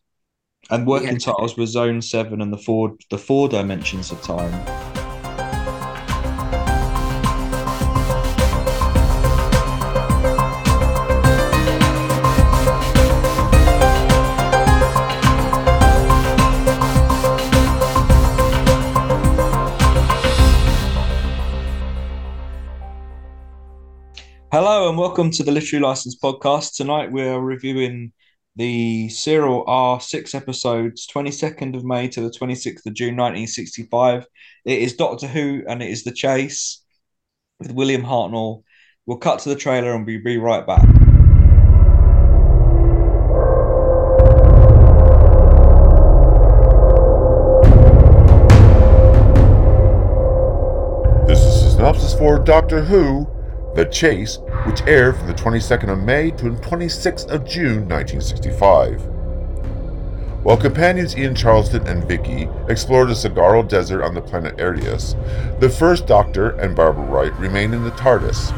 and 0.72 0.88
working 0.88 1.14
Yeah. 1.14 1.18
titles 1.20 1.56
were 1.56 1.68
Zone 1.68 2.02
Seven 2.02 2.42
and 2.42 2.52
the 2.52 2.58
four 2.58 2.98
the 3.12 3.18
four 3.18 3.48
dimensions 3.48 4.12
of 4.12 4.22
time. 4.22 4.89
Welcome 25.00 25.32
to 25.32 25.44
the 25.44 25.52
Literary 25.52 25.82
License 25.82 26.20
podcast. 26.20 26.76
Tonight 26.76 27.10
we're 27.10 27.40
reviewing 27.40 28.12
the 28.58 29.08
Serial 29.08 29.64
R 29.66 30.02
six 30.02 30.36
episodes, 30.36 31.08
22nd 31.08 31.74
of 31.78 31.86
May 31.86 32.10
to 32.10 32.20
the 32.20 32.30
26th 32.30 32.86
of 32.86 32.96
June 32.96 33.16
1965. 33.16 34.28
It 34.66 34.80
is 34.80 34.98
Doctor 34.98 35.26
Who 35.28 35.64
and 35.70 35.82
it 35.82 35.90
is 35.90 36.04
The 36.04 36.12
Chase 36.12 36.84
with 37.60 37.72
William 37.72 38.02
Hartnell. 38.02 38.64
We'll 39.06 39.20
cut 39.20 39.40
to 39.40 39.48
the 39.48 39.56
trailer 39.56 39.94
and 39.94 40.06
we'll 40.06 40.22
be 40.22 40.38
right 40.38 40.68
back. 40.68 40.84
This 51.26 51.40
is 51.40 51.64
a 51.64 51.72
synopsis 51.72 52.14
for 52.16 52.38
Doctor 52.38 52.84
Who 52.84 53.26
The 53.76 53.86
Chase, 53.86 54.40
which 54.70 54.84
aired 54.86 55.18
from 55.18 55.26
the 55.26 55.34
22nd 55.34 55.90
of 55.90 55.98
May 55.98 56.30
to 56.30 56.52
the 56.52 56.62
26th 56.62 57.28
of 57.32 57.44
June 57.44 57.90
1965. 57.90 59.02
While 60.44 60.58
companions 60.58 61.18
Ian 61.18 61.34
Chesterton 61.34 61.88
and 61.88 62.04
Vicky 62.08 62.48
explore 62.68 63.08
the 63.08 63.16
Saguaro 63.16 63.64
Desert 63.64 64.04
on 64.04 64.14
the 64.14 64.22
planet 64.22 64.58
Aridius, 64.58 65.16
the 65.60 65.72
first 65.72 66.06
Doctor 66.06 66.52
and 66.52 66.76
Barbara 66.76 67.04
Wright 67.04 67.34
remain 67.40 67.74
in 67.74 67.84
the 67.84 67.90
TARDIS. 67.90 68.54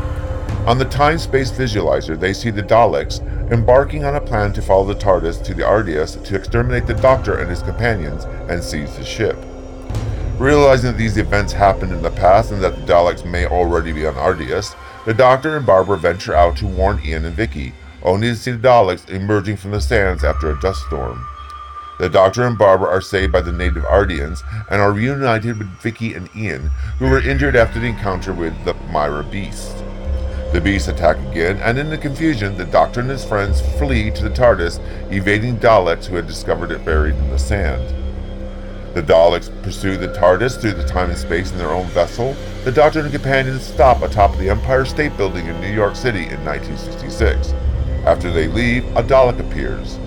On 0.68 0.78
the 0.78 0.84
time 0.84 1.18
space 1.18 1.50
visualizer, 1.50 2.20
they 2.20 2.34
see 2.34 2.50
the 2.50 2.62
Daleks 2.62 3.22
embarking 3.50 4.04
on 4.04 4.16
a 4.16 4.22
plan 4.22 4.52
to 4.52 4.62
follow 4.62 4.84
the 4.84 5.00
TARDIS 5.00 5.42
to 5.46 5.54
the 5.54 5.64
Aridius 5.64 6.22
to 6.26 6.36
exterminate 6.36 6.88
the 6.88 6.94
Doctor 6.96 7.38
and 7.38 7.50
his 7.50 7.64
companions 7.64 8.26
and 8.50 8.62
seize 8.62 8.98
the 8.98 9.06
ship. 9.06 9.38
Realizing 10.38 10.92
that 10.92 10.98
these 10.98 11.16
events 11.16 11.54
happened 11.54 11.94
in 11.94 12.02
the 12.02 12.12
past 12.12 12.52
and 12.52 12.62
that 12.62 12.76
the 12.76 12.82
Daleks 12.82 13.24
may 13.24 13.46
already 13.46 13.94
be 13.94 14.06
on 14.06 14.16
Aridius, 14.16 14.76
the 15.06 15.14
Doctor 15.14 15.58
and 15.58 15.66
Barbara 15.66 15.98
venture 15.98 16.36
out 16.36 16.58
to 16.58 16.68
warn 16.68 17.02
Ian 17.04 17.26
and 17.26 17.36
Vicky, 17.36 17.74
only 18.04 18.28
to 18.28 18.36
see 18.36 18.52
the 18.52 18.58
Daleks 18.58 19.10
emerging 19.10 19.58
from 19.58 19.72
the 19.72 19.82
sands 19.82 20.24
after 20.24 20.52
a 20.52 20.60
dust 20.60 20.86
storm. 20.86 21.26
The 22.00 22.10
Doctor 22.10 22.46
and 22.46 22.58
Barbara 22.58 22.90
are 22.90 23.02
saved 23.02 23.32
by 23.32 23.42
the 23.42 23.52
native 23.52 23.84
Aridians 23.86 24.44
and 24.70 24.80
are 24.80 24.92
reunited 24.92 25.58
with 25.58 25.68
Vicky 25.82 26.14
and 26.14 26.30
Ian, 26.36 26.70
who 27.00 27.10
were 27.10 27.20
injured 27.20 27.56
after 27.56 27.80
the 27.80 27.88
encounter 27.88 28.34
with 28.34 28.54
the 28.64 28.76
Mire 28.92 29.24
Beast. 29.24 29.76
The 30.52 30.62
beasts 30.62 30.88
attack 30.88 31.18
again, 31.30 31.58
and 31.58 31.80
in 31.80 31.90
the 31.90 31.98
confusion, 31.98 32.58
the 32.58 32.66
Doctor 32.66 33.00
and 33.00 33.10
his 33.10 33.24
friends 33.24 33.62
flee 33.78 34.12
to 34.12 34.24
the 34.24 34.30
TARDIS, 34.30 34.80
evading 35.12 35.58
Daleks 35.58 36.06
who 36.06 36.16
had 36.16 36.28
discovered 36.28 36.72
it 36.72 36.86
buried 36.86 37.16
in 37.16 37.30
the 37.30 37.40
sand. 37.40 38.01
The 38.94 39.02
Daleks 39.02 39.50
pursue 39.64 39.96
the 39.96 40.10
TARDIS 40.10 40.60
through 40.60 40.74
the 40.74 40.86
time 40.86 41.10
and 41.10 41.18
space 41.18 41.50
in 41.50 41.58
their 41.58 41.72
own 41.72 41.86
vessel. 41.88 42.36
The 42.66 42.74
Doctor 42.74 43.00
and 43.00 43.12
companions 43.12 43.64
stop 43.64 44.02
atop 44.02 44.36
the 44.36 44.50
Empire 44.50 44.84
State 44.84 45.16
Building 45.16 45.48
in 45.48 45.62
New 45.62 45.72
York 45.72 45.96
City 45.96 46.24
in 46.24 46.44
1966. 46.44 47.54
After 48.06 48.30
they 48.30 48.50
leave, 48.50 48.84
a 48.98 49.02
Dalek 49.02 49.40
appears. 49.40 49.98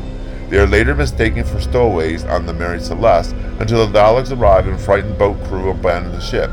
They 0.50 0.58
are 0.58 0.66
later 0.66 0.94
mistaken 0.94 1.44
for 1.44 1.62
stowaways 1.62 2.24
on 2.24 2.44
the 2.44 2.52
Mary 2.52 2.78
Celeste 2.78 3.34
until 3.58 3.86
the 3.86 3.98
Daleks 3.98 4.36
arrive 4.36 4.68
and 4.68 4.78
frightened 4.78 5.18
boat 5.18 5.42
crew 5.44 5.70
abandon 5.70 6.12
the 6.12 6.20
ship. 6.20 6.50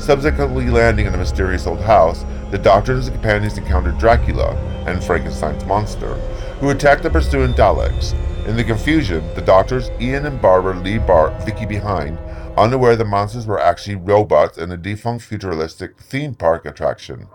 Subsequently 0.00 0.70
landing 0.70 1.04
in 1.04 1.14
a 1.14 1.18
mysterious 1.18 1.66
old 1.66 1.80
house, 1.80 2.24
the 2.50 2.56
Doctor 2.56 2.92
and 2.92 3.02
his 3.02 3.10
companions 3.10 3.58
encounter 3.58 3.92
Dracula 3.92 4.56
and 4.86 5.04
Frankenstein's 5.04 5.66
monster, 5.66 6.14
who 6.60 6.70
attack 6.70 7.02
the 7.02 7.10
pursuing 7.10 7.52
Daleks. 7.52 8.14
In 8.48 8.56
the 8.56 8.64
confusion, 8.64 9.22
the 9.34 9.42
Doctors, 9.42 9.90
Ian 10.00 10.24
and 10.24 10.40
Barbara 10.40 10.74
leave 10.74 11.06
Bar- 11.06 11.38
Vicky 11.44 11.66
behind, 11.66 12.18
unaware 12.56 12.96
the 12.96 13.04
monsters 13.04 13.46
were 13.46 13.60
actually 13.60 13.96
robots 13.96 14.56
in 14.56 14.72
a 14.72 14.76
defunct 14.78 15.22
futuristic 15.22 15.98
theme 16.00 16.34
park 16.34 16.64
attraction. 16.64 17.28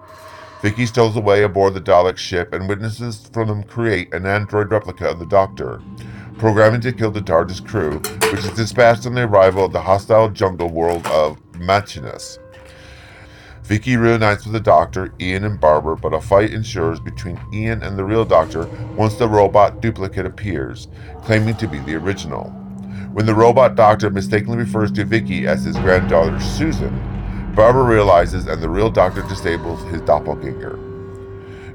Vicky 0.63 0.87
stows 0.87 1.15
away 1.15 1.43
aboard 1.43 1.75
the 1.75 1.81
Dalek 1.81 2.17
ship 2.17 2.51
and 2.51 2.67
witnesses 2.67 3.29
from 3.31 3.47
them 3.47 3.61
create 3.61 4.11
an 4.11 4.25
android 4.25 4.71
replica 4.71 5.07
of 5.07 5.19
the 5.19 5.27
Doctor, 5.27 5.83
programming 6.39 6.81
to 6.81 6.91
kill 6.91 7.11
the 7.11 7.21
TARDIS 7.21 7.63
crew, 7.63 7.99
which 8.31 8.43
is 8.43 8.49
dispatched 8.55 9.05
on 9.05 9.13
the 9.13 9.21
arrival 9.21 9.65
of 9.65 9.71
the 9.71 9.81
hostile 9.81 10.29
jungle 10.29 10.69
world 10.69 11.05
of 11.05 11.37
Mechanus. 11.59 12.39
Vicky 13.63 13.95
reunites 13.95 14.43
with 14.43 14.51
the 14.51 14.59
Doctor, 14.59 15.13
Ian, 15.21 15.45
and 15.45 15.59
Barbara, 15.59 15.95
but 15.95 16.13
a 16.13 16.19
fight 16.19 16.51
ensues 16.51 16.99
between 16.99 17.39
Ian 17.53 17.81
and 17.81 17.97
the 17.97 18.03
real 18.03 18.25
Doctor 18.25 18.65
once 18.97 19.15
the 19.15 19.29
robot 19.29 19.81
duplicate 19.81 20.25
appears, 20.25 20.89
claiming 21.23 21.55
to 21.55 21.67
be 21.67 21.79
the 21.79 21.95
original. 21.95 22.49
When 23.13 23.25
the 23.25 23.33
robot 23.33 23.75
Doctor 23.75 24.09
mistakenly 24.09 24.57
refers 24.57 24.91
to 24.93 25.05
Vicky 25.05 25.47
as 25.47 25.63
his 25.63 25.77
granddaughter 25.77 26.41
Susan, 26.41 26.93
Barbara 27.55 27.83
realizes 27.83 28.47
and 28.47 28.61
the 28.61 28.69
real 28.69 28.89
Doctor 28.89 29.21
disables 29.21 29.81
his 29.83 30.01
doppelganger. 30.01 30.77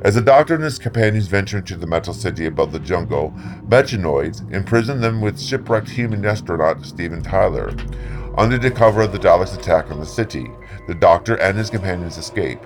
As 0.02 0.14
the 0.14 0.20
Doctor 0.20 0.56
and 0.56 0.64
his 0.64 0.78
companions 0.78 1.26
venture 1.26 1.58
into 1.58 1.74
the 1.76 1.86
metal 1.86 2.12
city 2.12 2.44
above 2.44 2.70
the 2.70 2.78
jungle, 2.80 3.32
Mechanoids 3.66 4.48
imprison 4.52 5.00
them 5.00 5.22
with 5.22 5.40
shipwrecked 5.40 5.88
human 5.88 6.24
astronaut 6.24 6.84
Steven 6.84 7.22
Taylor. 7.22 7.72
Under 8.38 8.56
the 8.56 8.70
cover 8.70 9.02
of 9.02 9.10
the 9.10 9.18
Daleks' 9.18 9.58
attack 9.58 9.90
on 9.90 9.98
the 9.98 10.06
city, 10.06 10.48
the 10.86 10.94
Doctor 10.94 11.34
and 11.40 11.58
his 11.58 11.70
companions 11.70 12.18
escape. 12.18 12.60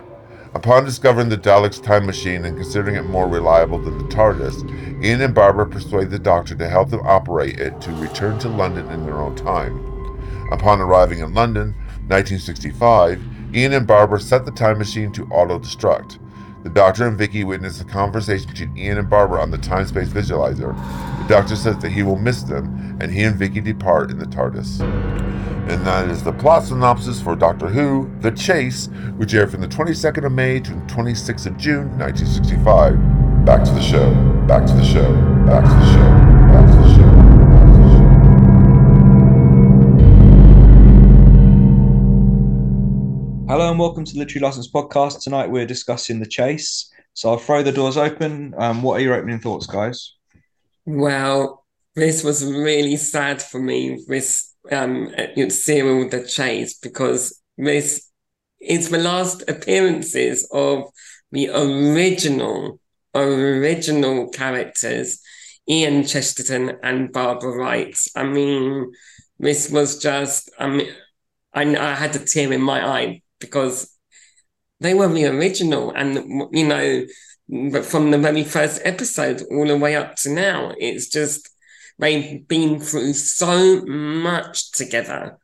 Upon 0.52 0.84
discovering 0.84 1.30
the 1.30 1.38
Daleks' 1.38 1.82
time 1.82 2.04
machine 2.04 2.44
and 2.44 2.58
considering 2.58 2.96
it 2.96 3.06
more 3.06 3.26
reliable 3.26 3.78
than 3.78 3.96
the 3.96 4.14
TARDIS, 4.14 5.02
Ian 5.02 5.22
and 5.22 5.34
Barbara 5.34 5.66
persuade 5.66 6.10
the 6.10 6.18
Doctor 6.18 6.54
to 6.56 6.68
help 6.68 6.90
them 6.90 7.00
operate 7.06 7.58
it 7.58 7.80
to 7.80 7.90
return 7.92 8.38
to 8.40 8.50
London 8.50 8.86
in 8.90 9.06
their 9.06 9.18
own 9.18 9.34
time. 9.34 9.78
Upon 10.52 10.78
arriving 10.78 11.20
in 11.20 11.32
London, 11.32 11.74
1965, 12.08 13.22
Ian 13.54 13.72
and 13.72 13.86
Barbara 13.86 14.20
set 14.20 14.44
the 14.44 14.50
time 14.50 14.76
machine 14.76 15.10
to 15.12 15.24
auto 15.28 15.58
destruct. 15.58 16.18
The 16.64 16.68
Doctor 16.68 17.06
and 17.06 17.16
Vicky 17.16 17.44
witness 17.44 17.80
a 17.80 17.86
conversation 17.86 18.50
between 18.50 18.76
Ian 18.76 18.98
and 18.98 19.08
Barbara 19.08 19.40
on 19.40 19.50
the 19.50 19.56
time 19.56 19.86
space 19.86 20.10
visualizer. 20.10 20.76
The 21.22 21.34
Doctor 21.34 21.56
says 21.56 21.78
that 21.78 21.92
he 21.92 22.02
will 22.02 22.18
miss 22.18 22.42
them, 22.42 22.98
and 23.00 23.10
he 23.10 23.22
and 23.22 23.36
Vicky 23.36 23.62
depart 23.62 24.10
in 24.10 24.18
the 24.18 24.26
TARDIS. 24.26 25.31
And 25.68 25.86
that 25.86 26.08
is 26.08 26.24
the 26.24 26.32
plot 26.32 26.64
synopsis 26.64 27.22
for 27.22 27.36
Doctor 27.36 27.68
Who 27.68 28.10
The 28.20 28.32
Chase, 28.32 28.88
which 29.16 29.32
aired 29.32 29.52
from 29.52 29.60
the 29.60 29.68
22nd 29.68 30.26
of 30.26 30.32
May 30.32 30.58
to 30.58 30.74
the 30.74 30.80
26th 30.86 31.46
of 31.46 31.56
June 31.56 31.96
1965. 31.98 33.44
Back 33.44 33.62
to 33.64 33.70
the 33.70 33.80
show, 33.80 34.12
back 34.48 34.66
to 34.66 34.72
the 34.72 34.84
show, 34.84 35.14
back 35.46 35.62
to 35.62 35.70
the 35.70 35.92
show, 35.92 36.10
back 36.52 36.66
to 36.66 36.76
the 36.76 36.94
show. 36.94 37.06
Back 37.52 37.66
to 37.66 37.76
the 37.78 37.94
show. 37.94 38.02
Hello 43.48 43.70
and 43.70 43.78
welcome 43.78 44.04
to 44.04 44.12
the 44.14 44.18
Literary 44.18 44.44
License 44.44 44.68
Podcast. 44.68 45.22
Tonight 45.22 45.48
we're 45.48 45.66
discussing 45.66 46.18
the 46.18 46.26
chase. 46.26 46.90
So 47.14 47.30
I'll 47.30 47.38
throw 47.38 47.62
the 47.62 47.70
doors 47.70 47.96
open. 47.96 48.52
Um, 48.58 48.82
what 48.82 49.00
are 49.00 49.04
your 49.04 49.14
opening 49.14 49.38
thoughts, 49.38 49.68
guys? 49.68 50.14
Well, 50.86 51.64
this 51.94 52.24
was 52.24 52.44
really 52.44 52.96
sad 52.96 53.40
for 53.40 53.60
me, 53.60 54.04
this 54.08 54.51
um 54.70 55.12
serial 55.50 56.08
The 56.08 56.26
Chase, 56.26 56.78
because 56.78 57.40
this 57.58 58.08
is 58.60 58.90
the 58.90 58.98
last 58.98 59.48
appearances 59.48 60.48
of 60.52 60.84
the 61.32 61.48
original, 61.48 62.78
original 63.14 64.28
characters, 64.30 65.20
Ian 65.68 66.04
Chesterton 66.04 66.78
and 66.82 67.12
Barbara 67.12 67.56
Wright. 67.56 67.98
I 68.14 68.24
mean, 68.24 68.92
this 69.38 69.70
was 69.70 69.98
just, 69.98 70.50
I 70.58 70.68
mean, 70.68 70.88
I, 71.54 71.62
I 71.76 71.94
had 71.94 72.14
a 72.14 72.20
tear 72.20 72.52
in 72.52 72.62
my 72.62 72.86
eye 72.86 73.22
because 73.40 73.92
they 74.80 74.94
were 74.94 75.08
the 75.08 75.26
original 75.26 75.92
and 75.92 76.48
you 76.52 76.66
know 76.66 77.04
but 77.72 77.84
from 77.84 78.10
the 78.10 78.18
very 78.18 78.44
first 78.44 78.80
episode 78.84 79.42
all 79.50 79.66
the 79.66 79.76
way 79.76 79.94
up 79.94 80.16
to 80.16 80.30
now 80.30 80.72
it's 80.78 81.08
just 81.08 81.48
they've 81.98 82.46
been 82.46 82.80
through 82.80 83.14
so 83.14 83.82
much 83.84 84.72
together 84.72 85.38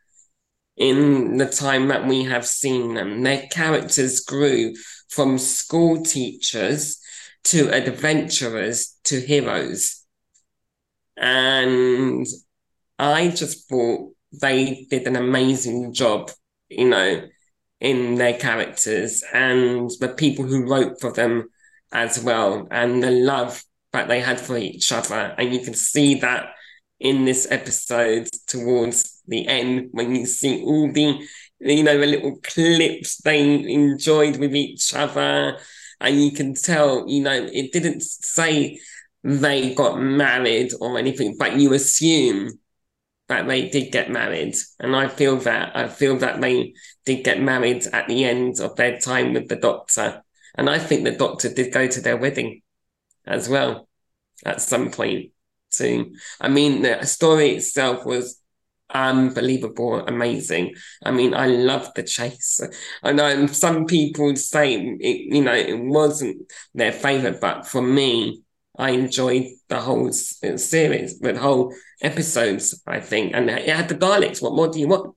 in 0.76 1.36
the 1.36 1.46
time 1.46 1.88
that 1.88 2.06
we 2.06 2.24
have 2.24 2.46
seen 2.46 2.94
them. 2.94 3.22
Their 3.22 3.46
characters 3.50 4.20
grew 4.20 4.74
from 5.08 5.38
school 5.38 6.02
teachers 6.02 7.00
to 7.44 7.70
adventurers 7.70 8.96
to 9.04 9.20
heroes. 9.20 10.04
And 11.16 12.26
i 13.00 13.28
just 13.28 13.68
thought 13.68 14.12
they 14.40 14.84
did 14.90 15.06
an 15.06 15.14
amazing 15.14 15.92
job 15.92 16.32
you 16.68 16.88
know 16.88 17.22
in 17.80 18.16
their 18.16 18.36
characters 18.36 19.22
and 19.32 19.88
the 20.00 20.08
people 20.08 20.44
who 20.44 20.66
wrote 20.66 21.00
for 21.00 21.12
them 21.12 21.48
as 21.92 22.22
well, 22.22 22.66
and 22.70 23.02
the 23.02 23.10
love 23.10 23.62
that 23.92 24.08
they 24.08 24.20
had 24.20 24.40
for 24.40 24.56
each 24.56 24.92
other. 24.92 25.34
And 25.38 25.52
you 25.52 25.60
can 25.60 25.74
see 25.74 26.20
that 26.20 26.54
in 27.00 27.24
this 27.24 27.46
episode 27.50 28.28
towards 28.46 29.22
the 29.28 29.46
end 29.46 29.88
when 29.92 30.14
you 30.14 30.26
see 30.26 30.62
all 30.62 30.90
the 30.92 31.20
you 31.60 31.82
know 31.82 31.98
the 31.98 32.06
little 32.06 32.36
clips 32.42 33.18
they 33.18 33.40
enjoyed 33.72 34.36
with 34.38 34.54
each 34.54 34.92
other 34.94 35.56
and 36.00 36.20
you 36.20 36.32
can 36.32 36.54
tell 36.54 37.08
you 37.08 37.22
know 37.22 37.48
it 37.52 37.72
didn't 37.72 38.02
say 38.02 38.80
they 39.22 39.74
got 39.74 40.00
married 40.00 40.72
or 40.80 40.98
anything 40.98 41.36
but 41.38 41.54
you 41.56 41.72
assume 41.72 42.50
that 43.28 43.46
they 43.46 43.68
did 43.68 43.92
get 43.92 44.10
married. 44.10 44.54
And 44.80 44.96
I 44.96 45.08
feel 45.08 45.36
that 45.38 45.76
I 45.76 45.88
feel 45.88 46.16
that 46.18 46.40
they 46.40 46.74
did 47.04 47.24
get 47.24 47.40
married 47.40 47.86
at 47.92 48.08
the 48.08 48.24
end 48.24 48.58
of 48.60 48.74
their 48.76 48.98
time 48.98 49.34
with 49.34 49.48
the 49.48 49.56
doctor. 49.56 50.22
And 50.56 50.68
I 50.68 50.78
think 50.78 51.04
the 51.04 51.12
doctor 51.12 51.52
did 51.52 51.72
go 51.72 51.86
to 51.86 52.00
their 52.00 52.16
wedding 52.16 52.62
as 53.28 53.48
well 53.48 53.88
at 54.44 54.60
some 54.60 54.90
point 54.90 55.30
too. 55.70 56.14
I 56.40 56.48
mean, 56.48 56.82
the 56.82 57.04
story 57.04 57.50
itself 57.50 58.04
was 58.04 58.40
unbelievable, 58.92 60.00
amazing. 60.06 60.74
I 61.04 61.10
mean, 61.10 61.34
I 61.34 61.46
love 61.46 61.92
the 61.94 62.02
chase. 62.02 62.60
I 63.02 63.12
know 63.12 63.46
some 63.48 63.84
people 63.84 64.34
say 64.36 64.74
it, 64.74 65.34
you 65.34 65.42
know, 65.42 65.54
it 65.54 65.78
wasn't 65.78 66.50
their 66.74 66.92
favorite, 66.92 67.40
but 67.40 67.66
for 67.66 67.82
me, 67.82 68.42
I 68.78 68.90
enjoyed 68.90 69.46
the 69.68 69.80
whole 69.80 70.12
series, 70.12 71.18
the 71.18 71.38
whole 71.38 71.74
episodes, 72.00 72.80
I 72.86 73.00
think. 73.00 73.34
And 73.34 73.50
it 73.50 73.68
had 73.68 73.88
the 73.88 73.94
Daleks. 73.94 74.40
What 74.40 74.54
more 74.54 74.68
do 74.68 74.78
you 74.78 74.88
want? 74.88 75.14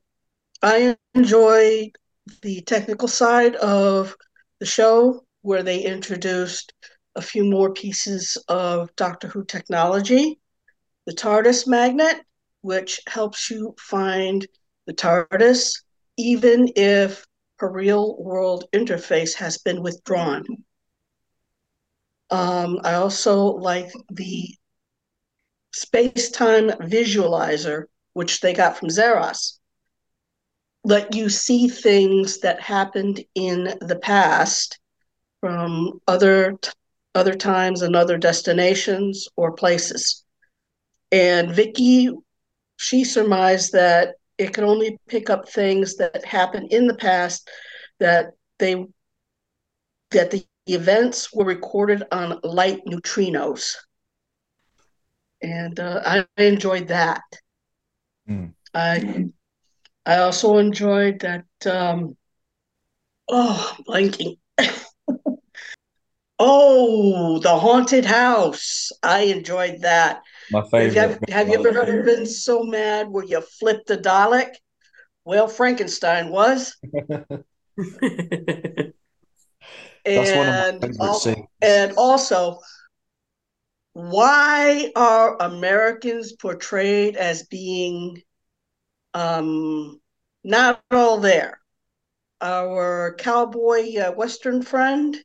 I 0.61 0.97
enjoyed 1.13 1.95
the 2.41 2.61
technical 2.61 3.07
side 3.07 3.55
of 3.55 4.15
the 4.59 4.65
show 4.65 5.23
where 5.41 5.63
they 5.63 5.81
introduced 5.81 6.73
a 7.15 7.21
few 7.21 7.43
more 7.43 7.73
pieces 7.73 8.37
of 8.47 8.95
Doctor 8.95 9.27
Who 9.27 9.43
technology. 9.45 10.39
The 11.05 11.13
TARDIS 11.13 11.67
magnet, 11.67 12.21
which 12.61 13.01
helps 13.07 13.49
you 13.49 13.75
find 13.79 14.45
the 14.85 14.93
TARDIS, 14.93 15.83
even 16.17 16.69
if 16.75 17.25
her 17.57 17.71
real 17.71 18.17
world 18.17 18.65
interface 18.73 19.33
has 19.35 19.57
been 19.57 19.81
withdrawn. 19.81 20.45
Um, 22.29 22.79
I 22.83 22.93
also 22.93 23.45
like 23.45 23.91
the 24.09 24.55
space 25.73 26.31
time 26.31 26.69
visualizer, 26.69 27.85
which 28.13 28.39
they 28.39 28.53
got 28.53 28.77
from 28.77 28.89
Xeros. 28.89 29.59
Let 30.83 31.13
you 31.13 31.29
see 31.29 31.67
things 31.67 32.39
that 32.39 32.61
happened 32.61 33.23
in 33.35 33.75
the 33.81 33.99
past 34.01 34.79
from 35.39 35.99
other 36.07 36.57
other 37.15 37.33
times 37.33 37.81
and 37.81 37.95
other 37.95 38.17
destinations 38.17 39.27
or 39.35 39.51
places. 39.51 40.23
And 41.11 41.51
Vicky, 41.51 42.09
she 42.77 43.03
surmised 43.03 43.73
that 43.73 44.15
it 44.37 44.53
could 44.53 44.63
only 44.63 44.97
pick 45.07 45.29
up 45.29 45.47
things 45.47 45.97
that 45.97 46.23
happened 46.25 46.71
in 46.71 46.87
the 46.87 46.95
past 46.95 47.49
that 47.99 48.31
they 48.59 48.85
that 50.11 50.31
the 50.31 50.45
events 50.67 51.33
were 51.33 51.45
recorded 51.45 52.03
on 52.11 52.39
light 52.43 52.81
neutrinos. 52.85 53.75
And 55.41 55.79
uh, 55.79 56.01
I 56.05 56.43
enjoyed 56.43 56.87
that. 56.89 57.23
Mm. 58.29 58.53
I 58.73 59.25
I 60.05 60.17
also 60.17 60.57
enjoyed 60.57 61.19
that. 61.19 61.45
Um, 61.65 62.17
oh, 63.29 63.77
blanking. 63.87 64.37
Oh, 66.43 67.39
the 67.39 67.57
haunted 67.57 68.05
house. 68.05 68.91
I 69.03 69.21
enjoyed 69.21 69.81
that. 69.81 70.23
My 70.51 70.63
favorite. 70.69 70.95
Have, 70.95 71.19
have 71.29 71.49
you 71.49 71.65
ever 71.65 72.03
been 72.03 72.25
so 72.25 72.63
mad 72.63 73.09
where 73.09 73.23
you 73.23 73.41
flipped 73.41 73.87
the 73.87 73.97
Dalek? 73.97 74.55
Well, 75.23 75.47
Frankenstein 75.47 76.29
was. 76.31 76.75
That's 80.03 80.33
one 80.33 80.49
of 80.49 80.81
my 80.81 80.87
and, 80.87 80.99
al- 80.99 81.49
and 81.61 81.93
also, 81.95 82.59
why 83.93 84.91
are 84.95 85.37
Americans 85.39 86.33
portrayed 86.33 87.15
as 87.17 87.43
being 87.43 88.23
um, 89.13 90.01
not 90.43 90.81
all 90.89 91.19
there? 91.19 91.59
Our 92.41 93.13
cowboy 93.19 93.95
uh, 93.97 94.11
Western 94.13 94.63
friend, 94.63 95.15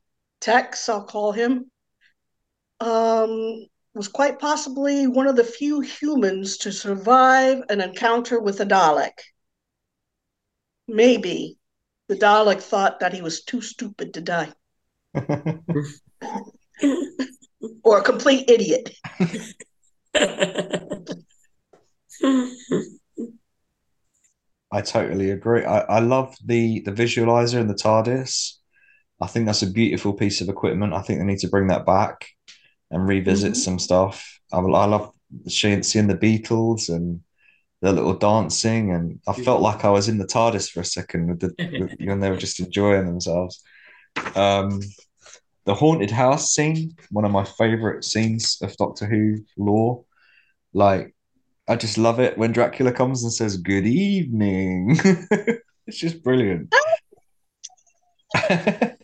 Tex, 0.40 0.88
I'll 0.88 1.05
call 1.05 1.33
him, 1.33 1.70
um, 2.81 3.66
was 3.94 4.09
quite 4.09 4.38
possibly 4.38 5.07
one 5.07 5.27
of 5.27 5.37
the 5.37 5.44
few 5.44 5.81
humans 5.81 6.59
to 6.59 6.72
survive 6.72 7.62
an 7.68 7.81
encounter 7.81 8.40
with 8.40 8.61
a 8.61 8.66
Dalek. 8.66 9.18
Maybe 10.87 11.57
the 12.09 12.16
Dalek 12.16 12.61
thought 12.61 13.01
that 13.01 13.14
he 13.14 13.22
was 13.22 13.42
too 13.42 13.61
stupid 13.61 14.14
to 14.14 14.20
die. 14.20 14.53
or 17.83 17.99
a 17.99 18.03
complete 18.03 18.51
idiot. 18.51 18.90
I 24.72 24.83
totally 24.83 25.31
agree. 25.31 25.64
I, 25.64 25.81
I 25.81 26.01
love 26.01 26.37
the 26.44 26.81
the 26.81 26.92
visualizer 26.92 27.61
and 27.61 27.70
the 27.70 27.75
TARDIS. 27.75 28.59
I 29.20 29.26
think 29.26 29.46
that's 29.46 29.62
a 29.62 29.70
beautiful 29.70 30.12
piece 30.12 30.40
of 30.40 30.48
equipment. 30.48 30.92
I 30.92 31.02
think 31.02 31.18
they 31.18 31.24
need 31.24 31.38
to 31.40 31.48
bring 31.48 31.68
that 31.68 31.87
back 31.87 32.26
and 32.90 33.09
revisit 33.09 33.52
Mhm. 33.52 33.57
some 33.57 33.79
stuff. 33.79 34.40
I, 34.52 34.59
I 34.59 34.87
love 34.87 35.12
seeing, 35.48 35.83
seeing 35.83 36.07
the 36.07 36.16
Beatles 36.16 36.88
and 36.88 37.20
the 37.81 37.92
little 37.92 38.14
dancing, 38.14 38.92
and 38.92 39.20
I 39.26 39.33
felt 39.33 39.61
like 39.61 39.85
I 39.85 39.90
was 39.90 40.09
in 40.09 40.18
the 40.18 40.26
TARDIS 40.26 40.70
for 40.70 40.81
a 40.81 40.85
second 40.85 41.29
with 41.29 41.40
the 41.40 41.55
with, 41.81 41.94
when 42.00 42.20
they 42.20 42.31
were 42.31 42.37
just 42.37 42.61
enjoying 42.61 43.07
themselves. 43.07 43.62
Um, 44.35 44.81
the 45.64 45.74
haunted 45.74 46.11
house 46.11 46.52
scene, 46.52 46.96
one 47.11 47.24
of 47.24 47.33
my 47.33 47.44
favorite 47.44 48.05
scenes 48.05 48.59
of 48.62 48.76
Doctor 48.76 49.07
Who 49.07 49.44
lore. 49.57 50.05
Like, 50.72 51.14
I 51.68 51.76
just 51.76 51.98
love 51.98 52.20
it 52.20 52.38
when 52.38 52.52
Dracula 52.52 52.92
comes 52.92 53.24
and 53.24 53.33
says 53.33 53.57
"Good 53.57 53.87
evening." 53.87 54.98
it's 55.87 55.98
just 55.98 56.22
brilliant. 56.22 56.72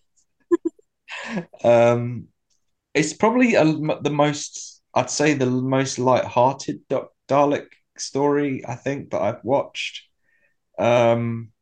um, 1.65 2.29
it's 2.95 3.13
probably 3.13 3.55
a, 3.55 3.65
the 3.65 4.11
most, 4.11 4.83
I'd 4.95 5.11
say, 5.11 5.35
the 5.35 5.47
most 5.47 5.99
light-hearted 5.99 6.81
Da- 6.89 7.09
Dalek 7.29 7.69
story 7.99 8.65
I 8.67 8.77
think 8.77 9.11
that 9.11 9.23
I've 9.23 9.45
watched. 9.45 10.03
Um, 10.79 11.53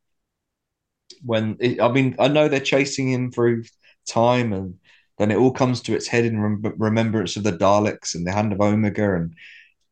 when 1.24 1.56
it, 1.60 1.80
I 1.80 1.90
mean, 1.90 2.16
I 2.18 2.28
know 2.28 2.48
they're 2.48 2.60
chasing 2.60 3.10
him 3.10 3.30
through 3.30 3.64
time, 4.06 4.52
and 4.52 4.74
then 5.18 5.30
it 5.30 5.36
all 5.36 5.52
comes 5.52 5.82
to 5.82 5.94
its 5.94 6.06
head 6.06 6.24
in 6.24 6.40
rem- 6.40 6.74
remembrance 6.78 7.36
of 7.36 7.42
the 7.42 7.52
Daleks 7.52 8.14
and 8.14 8.26
the 8.26 8.32
Hand 8.32 8.52
of 8.52 8.60
Omega, 8.60 9.14
and 9.14 9.34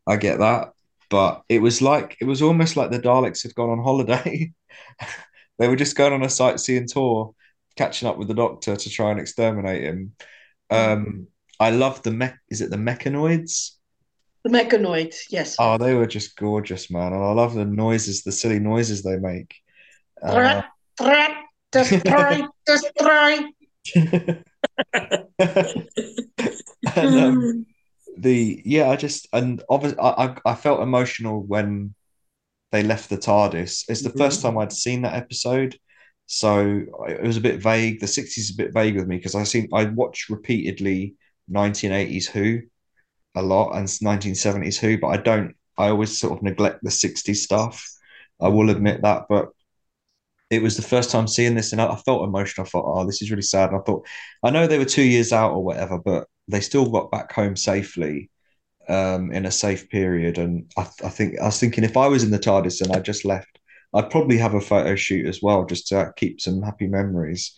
I 0.07 0.17
get 0.17 0.38
that. 0.41 0.73
But 1.11 1.43
it 1.49 1.61
was 1.61 1.83
like 1.83 2.17
it 2.21 2.27
was 2.27 2.43
almost 2.43 2.77
like 2.77 2.91
the 2.91 3.01
Daleks 3.01 3.43
had 3.43 3.55
gone 3.55 3.71
on 3.71 3.83
holiday. 3.83 4.53
they 5.59 5.69
were 5.69 5.77
just 5.77 5.97
going 5.97 6.12
on 6.12 6.23
a 6.23 6.31
sightseeing 6.31 6.88
tour, 6.88 7.35
catching 7.79 8.09
up 8.09 8.19
with 8.19 8.29
the 8.29 8.35
Doctor 8.35 8.77
to 8.77 8.91
try 8.91 9.11
and 9.11 9.21
exterminate 9.21 9.83
him. 9.83 10.12
Um, 10.69 11.29
I 11.59 11.71
love 11.71 12.03
the 12.03 12.11
mech. 12.11 12.38
Is 12.51 12.61
it 12.61 12.71
the 12.71 12.77
mechanoids? 12.77 13.71
The 14.45 14.51
mechanoids, 14.51 15.17
yes. 15.31 15.57
Oh, 15.59 15.79
they 15.79 15.95
were 15.95 16.07
just 16.07 16.37
gorgeous, 16.37 16.91
man. 16.91 17.12
And 17.12 17.25
I 17.25 17.33
love 17.33 17.55
the 17.55 17.64
noises, 17.64 18.23
the 18.23 18.33
silly 18.33 18.59
noises 18.59 19.03
they 19.03 19.17
make. 19.17 19.55
Uh, 20.23 20.62
Threat, 20.99 21.37
destroy, 21.71 22.43
destroy. 22.67 23.38
and, 26.97 27.21
um, 27.21 27.67
the 28.17 28.62
yeah, 28.64 28.91
I 28.91 28.97
just 28.97 29.29
and 29.33 29.62
obviously 29.69 29.99
I, 30.01 30.09
I 30.09 30.37
I 30.45 30.55
felt 30.57 30.81
emotional 30.81 31.43
when 31.43 31.95
they 32.73 32.83
left 32.83 33.11
the 33.11 33.17
TARDIS. 33.17 33.85
It's 33.88 34.03
the 34.03 34.11
first 34.11 34.43
time 34.43 34.59
I'd 34.59 34.73
seen 34.73 35.03
that 35.03 35.14
episode, 35.14 35.79
so 36.29 36.85
it 37.09 37.23
was 37.23 37.38
a 37.38 37.41
bit 37.41 37.61
vague. 37.61 38.01
The 38.01 38.07
60s 38.07 38.45
is 38.45 38.51
a 38.53 38.57
bit 38.57 38.75
vague 38.75 38.97
with 38.97 39.09
me 39.09 39.17
because 39.17 39.35
I 39.35 39.45
seen 39.45 39.69
I 39.73 39.87
watched 39.87 40.29
repeatedly 40.31 41.17
1980s 41.49 42.29
Who 42.29 42.62
a 43.37 43.43
lot 43.43 43.77
and 43.77 43.88
1970s 44.03 44.79
Who, 44.79 44.99
but 44.99 45.09
I 45.09 45.19
don't. 45.19 45.57
I 45.79 45.88
always 45.88 46.19
sort 46.19 46.37
of 46.38 46.43
neglect 46.43 46.81
the 46.83 46.91
60s 46.91 47.43
stuff. 47.43 47.85
I 48.41 48.49
will 48.49 48.71
admit 48.71 49.03
that, 49.03 49.27
but 49.29 49.51
it 50.51 50.62
was 50.62 50.77
the 50.77 50.83
first 50.83 51.11
time 51.11 51.29
seeing 51.29 51.55
this, 51.55 51.73
and 51.73 51.81
I, 51.81 51.88
I 51.93 51.97
felt 51.97 52.25
emotional. 52.25 52.67
I 52.67 52.71
thought, 52.71 52.85
"Oh, 52.87 53.07
this 53.07 53.23
is 53.23 53.31
really 53.31 53.43
sad." 53.43 53.71
And 53.71 53.79
I 53.81 53.83
thought, 53.83 54.07
I 54.43 54.51
know 54.51 54.67
they 54.67 54.79
were 54.79 54.85
two 54.85 55.03
years 55.03 55.33
out 55.33 55.53
or 55.53 55.64
whatever, 55.64 55.99
but 55.99 56.27
they 56.49 56.61
still 56.61 56.91
got 56.91 57.11
back 57.11 57.33
home 57.33 57.57
safely 57.57 58.31
um, 58.88 59.33
in 59.33 59.47
a 59.47 59.51
safe 59.53 59.91
period. 59.91 60.38
And 60.38 60.73
I, 60.77 60.83
I 61.05 61.11
think 61.11 61.41
I 61.41 61.47
was 61.47 61.61
thinking 61.61 61.85
if 61.85 61.97
I 61.97 62.09
was 62.09 62.25
in 62.25 62.31
the 62.31 62.38
TARDIS 62.38 62.83
and 62.83 62.93
I 62.95 63.01
just 63.01 63.25
left, 63.25 63.58
I'd 63.94 64.11
probably 64.11 64.38
have 64.38 64.55
a 64.55 64.61
photo 64.61 64.94
shoot 64.96 65.27
as 65.27 65.42
well, 65.42 65.64
just 65.66 65.88
to 65.88 66.12
keep 66.16 66.40
some 66.40 66.62
happy 66.62 66.87
memories. 66.87 67.55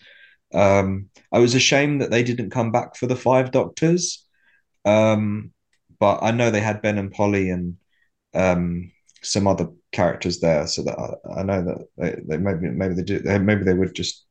Um, 0.54 1.10
I 1.32 1.38
was 1.38 1.54
ashamed 1.54 2.00
that 2.00 2.10
they 2.10 2.22
didn't 2.22 2.50
come 2.50 2.72
back 2.72 2.96
for 2.96 3.06
the 3.06 3.16
Five 3.16 3.50
Doctors, 3.52 4.26
um, 4.84 5.52
but 6.00 6.20
I 6.22 6.32
know 6.32 6.50
they 6.50 6.60
had 6.60 6.82
Ben 6.82 6.98
and 6.98 7.12
Polly 7.12 7.50
and 7.50 7.76
um, 8.34 8.92
some 9.22 9.46
other 9.48 9.68
characters 9.92 10.40
there, 10.40 10.66
so 10.66 10.82
that 10.84 10.98
I, 10.98 11.40
I 11.40 11.42
know 11.44 11.64
that 11.64 11.88
they, 11.98 12.22
they 12.28 12.38
maybe 12.38 12.68
maybe 12.70 12.94
they 12.94 13.02
do 13.04 13.20
maybe 13.40 13.64
they 13.64 13.74
were 13.74 13.86
just 13.88 14.26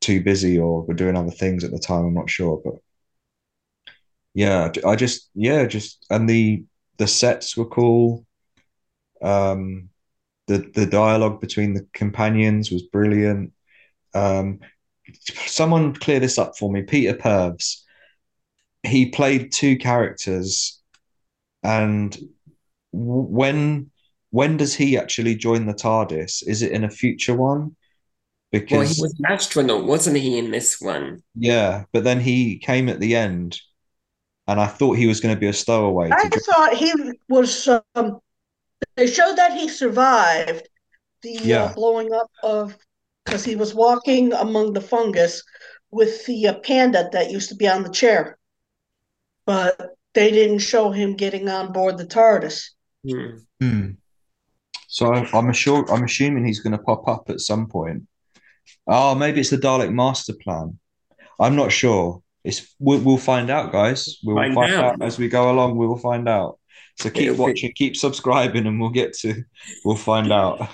too 0.00 0.22
busy 0.22 0.58
or 0.58 0.82
were 0.84 0.94
doing 0.94 1.16
other 1.16 1.30
things 1.30 1.64
at 1.64 1.70
the 1.70 1.78
time. 1.78 2.06
I'm 2.06 2.14
not 2.14 2.30
sure, 2.30 2.60
but 2.64 2.76
yeah, 4.34 4.70
I 4.84 4.96
just 4.96 5.30
yeah 5.34 5.66
just 5.66 6.04
and 6.10 6.28
the 6.28 6.64
the 6.98 7.06
sets 7.06 7.56
were 7.56 7.66
cool. 7.66 8.26
Um, 9.22 9.90
the 10.46 10.70
the 10.74 10.86
dialogue 10.86 11.40
between 11.40 11.74
the 11.74 11.86
companions 11.92 12.70
was 12.70 12.82
brilliant. 12.82 13.52
Um, 14.14 14.60
someone 15.46 15.94
clear 15.94 16.20
this 16.20 16.38
up 16.38 16.56
for 16.56 16.70
me. 16.70 16.82
Peter 16.82 17.14
Purves, 17.14 17.84
he 18.82 19.10
played 19.10 19.52
two 19.52 19.76
characters, 19.76 20.80
and 21.62 22.16
when 22.92 23.90
when 24.30 24.56
does 24.56 24.74
he 24.74 24.98
actually 24.98 25.34
join 25.34 25.66
the 25.66 25.74
TARDIS? 25.74 26.46
Is 26.46 26.62
it 26.62 26.72
in 26.72 26.84
a 26.84 26.90
future 26.90 27.34
one? 27.34 27.76
Well, 28.52 28.80
he 28.82 29.02
was 29.02 29.14
an 29.18 29.26
astronaut, 29.28 29.84
wasn't 29.84 30.16
he, 30.16 30.38
in 30.38 30.50
this 30.50 30.80
one? 30.80 31.22
yeah, 31.34 31.84
but 31.92 32.04
then 32.04 32.20
he 32.20 32.58
came 32.58 32.88
at 32.88 33.00
the 33.00 33.14
end, 33.14 33.60
and 34.46 34.58
I 34.58 34.66
thought 34.66 34.96
he 34.96 35.06
was 35.06 35.20
going 35.20 35.34
to 35.34 35.40
be 35.40 35.48
a 35.48 35.52
stowaway 35.52 36.10
I 36.10 36.28
thought 36.28 36.74
he 36.74 36.92
was. 37.28 37.68
Um, 37.94 38.20
they 38.96 39.06
showed 39.06 39.36
that 39.36 39.52
he 39.52 39.68
survived 39.68 40.68
the 41.22 41.38
uh, 41.54 41.72
blowing 41.74 42.12
up 42.12 42.30
of 42.42 42.76
because 43.24 43.44
he 43.44 43.56
was 43.56 43.74
walking 43.74 44.32
among 44.32 44.72
the 44.72 44.80
fungus 44.80 45.42
with 45.90 46.24
the 46.26 46.48
uh, 46.48 46.54
panda 46.60 47.08
that 47.12 47.30
used 47.30 47.48
to 47.48 47.54
be 47.56 47.68
on 47.68 47.82
the 47.82 47.90
chair, 47.90 48.38
but 49.46 49.90
they 50.14 50.30
didn't 50.30 50.58
show 50.58 50.90
him 50.90 51.14
getting 51.16 51.48
on 51.48 51.72
board 51.72 51.98
the 51.98 52.06
TARDIS. 52.06 52.70
Hmm. 53.08 53.36
Hmm. 53.60 53.90
So 54.88 55.12
I- 55.12 55.28
I'm 55.32 55.52
sure 55.52 55.90
I'm 55.92 56.04
assuming 56.04 56.44
he's 56.44 56.60
going 56.60 56.72
to 56.76 56.82
pop 56.82 57.06
up 57.08 57.28
at 57.28 57.40
some 57.40 57.66
point. 57.66 58.04
Oh, 58.86 59.14
maybe 59.14 59.40
it's 59.40 59.50
the 59.50 59.58
Dalek 59.58 59.92
master 59.92 60.34
plan. 60.42 60.78
I'm 61.38 61.56
not 61.56 61.72
sure. 61.72 62.22
It's 62.44 62.74
we'll, 62.78 63.00
we'll 63.00 63.18
find 63.18 63.50
out, 63.50 63.72
guys. 63.72 64.18
We'll 64.22 64.36
Find 64.36 64.54
find, 64.54 64.72
out. 64.74 64.84
out. 64.84 65.02
as 65.02 65.18
we 65.18 65.28
go 65.28 65.50
along. 65.50 65.76
We 65.76 65.86
will 65.86 65.98
find 65.98 66.28
out. 66.28 66.58
So 66.98 67.10
keep 67.10 67.36
watching, 67.36 67.72
keep 67.74 67.96
subscribing, 67.96 68.66
and 68.66 68.80
we'll 68.80 68.90
get 68.90 69.12
to 69.18 69.44
we'll 69.84 69.96
find 69.96 70.32
out. 70.32 70.68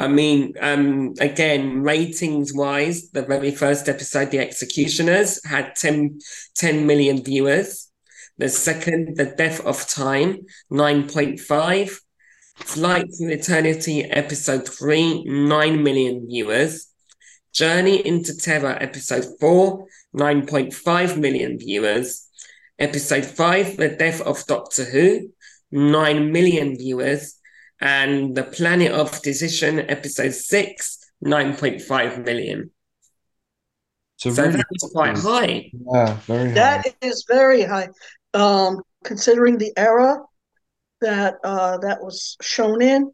I 0.00 0.08
mean, 0.08 0.54
um, 0.60 1.14
again, 1.20 1.82
ratings 1.82 2.52
wise, 2.52 3.10
the 3.10 3.22
very 3.22 3.52
first 3.52 3.88
episode, 3.88 4.30
The 4.30 4.40
Executioners, 4.40 5.44
had 5.44 5.76
10, 5.76 6.18
10 6.56 6.86
million 6.86 7.22
viewers. 7.22 7.90
The 8.36 8.48
second, 8.48 9.16
The 9.16 9.26
Death 9.26 9.64
of 9.64 9.86
Time, 9.86 10.46
9.5. 10.72 12.00
Flight 12.56 13.10
to 13.18 13.32
Eternity, 13.32 14.04
episode 14.04 14.68
3, 14.68 15.24
9 15.24 15.82
million 15.82 16.26
viewers. 16.26 16.88
Journey 17.52 18.04
into 18.04 18.36
Terror, 18.36 18.76
episode 18.80 19.24
4, 19.40 19.86
9.5 20.16 21.18
million 21.18 21.58
viewers. 21.58 22.23
Episode 22.78 23.24
5, 23.24 23.76
The 23.76 23.90
Death 23.90 24.20
of 24.22 24.44
Doctor 24.46 24.84
Who, 24.84 25.30
9 25.70 26.32
million 26.32 26.76
viewers 26.76 27.36
and 27.80 28.34
The 28.34 28.44
Planet 28.44 28.92
of 28.92 29.20
Decision, 29.22 29.80
episode 29.90 30.32
six, 30.32 30.98
9.5 31.20 32.24
million. 32.24 32.70
So 34.16 34.30
So 34.30 34.42
really, 34.44 34.58
that's 34.70 34.90
quite 34.92 35.16
high. 35.18 35.70
yeah, 35.72 36.14
very 36.26 36.50
high. 36.50 36.54
That 36.54 36.94
is 37.00 37.24
very 37.28 37.62
high, 37.62 37.88
um, 38.32 38.80
considering 39.04 39.58
the 39.58 39.72
era 39.76 40.18
that 41.00 41.36
uh, 41.44 41.78
that 41.78 42.02
was 42.02 42.36
shown 42.42 42.82
in, 42.82 43.12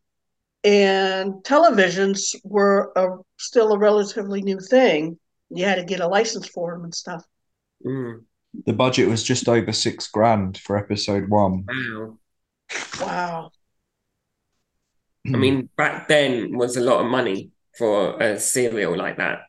and 0.64 1.34
televisions 1.44 2.36
were 2.44 2.92
a, 2.96 3.18
still 3.38 3.72
a 3.72 3.78
relatively 3.78 4.42
new 4.42 4.60
thing. 4.60 5.18
You 5.50 5.64
had 5.64 5.76
to 5.76 5.84
get 5.84 6.00
a 6.00 6.08
license 6.08 6.48
for 6.48 6.72
them 6.74 6.84
and 6.84 6.94
stuff. 6.94 7.24
Mm, 7.84 8.24
The 8.66 8.72
budget 8.72 9.08
was 9.08 9.22
just 9.22 9.48
over 9.48 9.72
six 9.72 10.08
grand 10.08 10.58
for 10.58 10.76
episode 10.76 11.28
one. 11.28 11.64
wow. 11.68 12.18
Wow. 13.00 13.52
I 15.26 15.36
mean, 15.36 15.68
back 15.76 16.08
then 16.08 16.56
was 16.56 16.76
a 16.76 16.80
lot 16.80 17.04
of 17.04 17.10
money 17.10 17.50
for 17.76 18.20
a 18.20 18.38
serial 18.38 18.96
like 18.96 19.18
that 19.18 19.40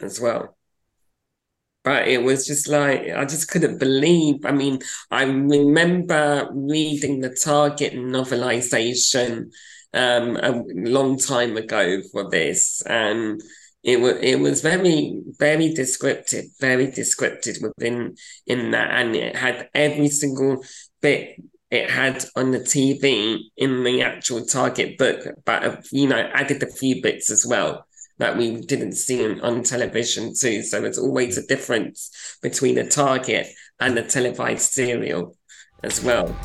as 0.00 0.20
well. 0.20 0.56
But 1.82 2.08
it 2.08 2.22
was 2.22 2.46
just 2.46 2.68
like, 2.68 3.08
I 3.08 3.24
just 3.24 3.48
couldn't 3.48 3.78
believe. 3.78 4.44
I 4.44 4.52
mean, 4.52 4.80
I 5.10 5.22
remember 5.22 6.48
reading 6.52 7.20
the 7.20 7.30
Target 7.34 7.94
novelization 7.94 9.50
um, 9.94 10.36
a 10.36 10.62
long 10.74 11.16
time 11.16 11.56
ago 11.56 12.02
for 12.12 12.28
this, 12.28 12.82
and 12.82 13.40
it 13.82 14.00
was 14.00 14.16
it 14.20 14.40
was 14.40 14.60
very 14.60 15.20
very 15.38 15.72
descriptive, 15.72 16.44
very 16.60 16.90
descriptive 16.90 17.56
within 17.62 18.16
in 18.46 18.70
that, 18.72 18.90
and 18.90 19.16
it 19.16 19.36
had 19.36 19.68
every 19.74 20.08
single 20.08 20.62
bit 21.00 21.36
it 21.70 21.88
had 21.88 22.24
on 22.34 22.50
the 22.50 22.58
TV 22.58 23.38
in 23.56 23.84
the 23.84 24.02
actual 24.02 24.44
Target 24.44 24.98
book, 24.98 25.24
but 25.44 25.86
you 25.92 26.08
know, 26.08 26.18
added 26.18 26.62
a 26.62 26.66
few 26.66 27.00
bits 27.00 27.30
as 27.30 27.46
well 27.46 27.86
that 28.18 28.36
we 28.36 28.60
didn't 28.60 28.92
see 28.92 29.24
on, 29.24 29.40
on 29.40 29.62
television 29.62 30.34
too. 30.38 30.62
So 30.62 30.80
there's 30.80 30.98
always 30.98 31.38
a 31.38 31.46
difference 31.46 32.38
between 32.42 32.76
a 32.78 32.88
Target 32.88 33.46
and 33.78 33.96
a 33.96 34.02
televised 34.02 34.72
serial 34.72 35.36
as 35.82 36.02
well. 36.02 36.36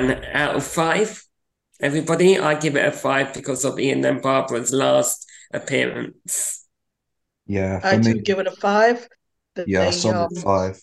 And 0.00 0.24
out 0.32 0.56
of 0.56 0.64
five, 0.64 1.22
everybody, 1.78 2.38
I 2.38 2.54
give 2.58 2.74
it 2.74 2.86
a 2.86 2.90
five 2.90 3.34
because 3.34 3.66
of 3.66 3.78
Ian 3.78 4.02
and 4.06 4.22
Barbara's 4.22 4.72
last 4.72 5.28
appearance. 5.52 6.66
yeah, 7.46 7.80
I 7.84 7.98
do 7.98 8.14
me, 8.14 8.20
give 8.22 8.38
it 8.38 8.46
a 8.46 8.52
five. 8.52 9.06
Yeah, 9.66 9.84
they 9.84 9.92
solid 9.92 10.34
um, 10.38 10.42
five. 10.42 10.80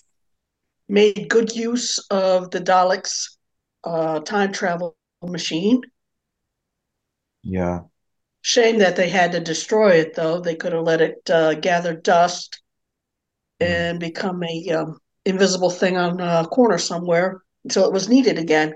made 0.87 1.29
good 1.29 1.55
use 1.55 1.97
of 2.11 2.51
the 2.51 2.61
Daleks' 2.61 3.37
uh, 3.83 4.19
time 4.19 4.51
travel 4.51 4.95
machine. 5.23 5.81
Yeah. 7.41 7.79
Shame 8.41 8.77
that 8.77 8.97
they 8.97 9.09
had 9.09 9.31
to 9.31 9.39
destroy 9.39 9.93
it, 9.93 10.13
though. 10.13 10.41
They 10.41 10.53
could 10.53 10.73
have 10.73 10.83
let 10.83 11.01
it 11.01 11.27
uh, 11.27 11.55
gather 11.55 11.95
dust 11.95 12.61
and 13.59 13.99
become 13.99 14.43
a 14.43 14.69
um, 14.69 14.99
invisible 15.25 15.71
thing 15.71 15.97
on 15.97 16.19
a 16.19 16.45
corner 16.45 16.77
somewhere 16.77 17.41
until 17.63 17.85
it 17.87 17.93
was 17.93 18.07
needed 18.07 18.37
again. 18.37 18.75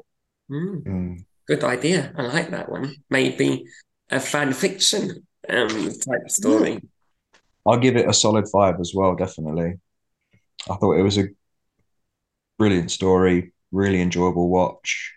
Mm, 0.52 0.84
Mm. 0.86 1.26
good 1.48 1.64
idea. 1.64 2.14
I 2.18 2.24
like 2.24 2.52
that 2.52 2.70
one. 2.70 2.96
Maybe 3.10 3.66
a 4.10 4.20
fan 4.20 4.54
fiction 4.54 5.26
um, 5.50 5.70
type 5.70 6.30
story. 6.30 6.82
I'll 7.66 7.78
give 7.80 7.96
it 7.96 8.10
a 8.10 8.14
solid 8.14 8.48
five 8.50 8.80
as 8.80 8.94
well, 8.96 9.16
definitely. 9.16 9.80
I 10.70 10.76
thought 10.76 10.94
it 11.00 11.04
was 11.04 11.18
a 11.18 11.30
brilliant 12.58 12.92
story, 12.92 13.54
really 13.72 14.02
enjoyable 14.02 14.50
watch. 14.50 15.14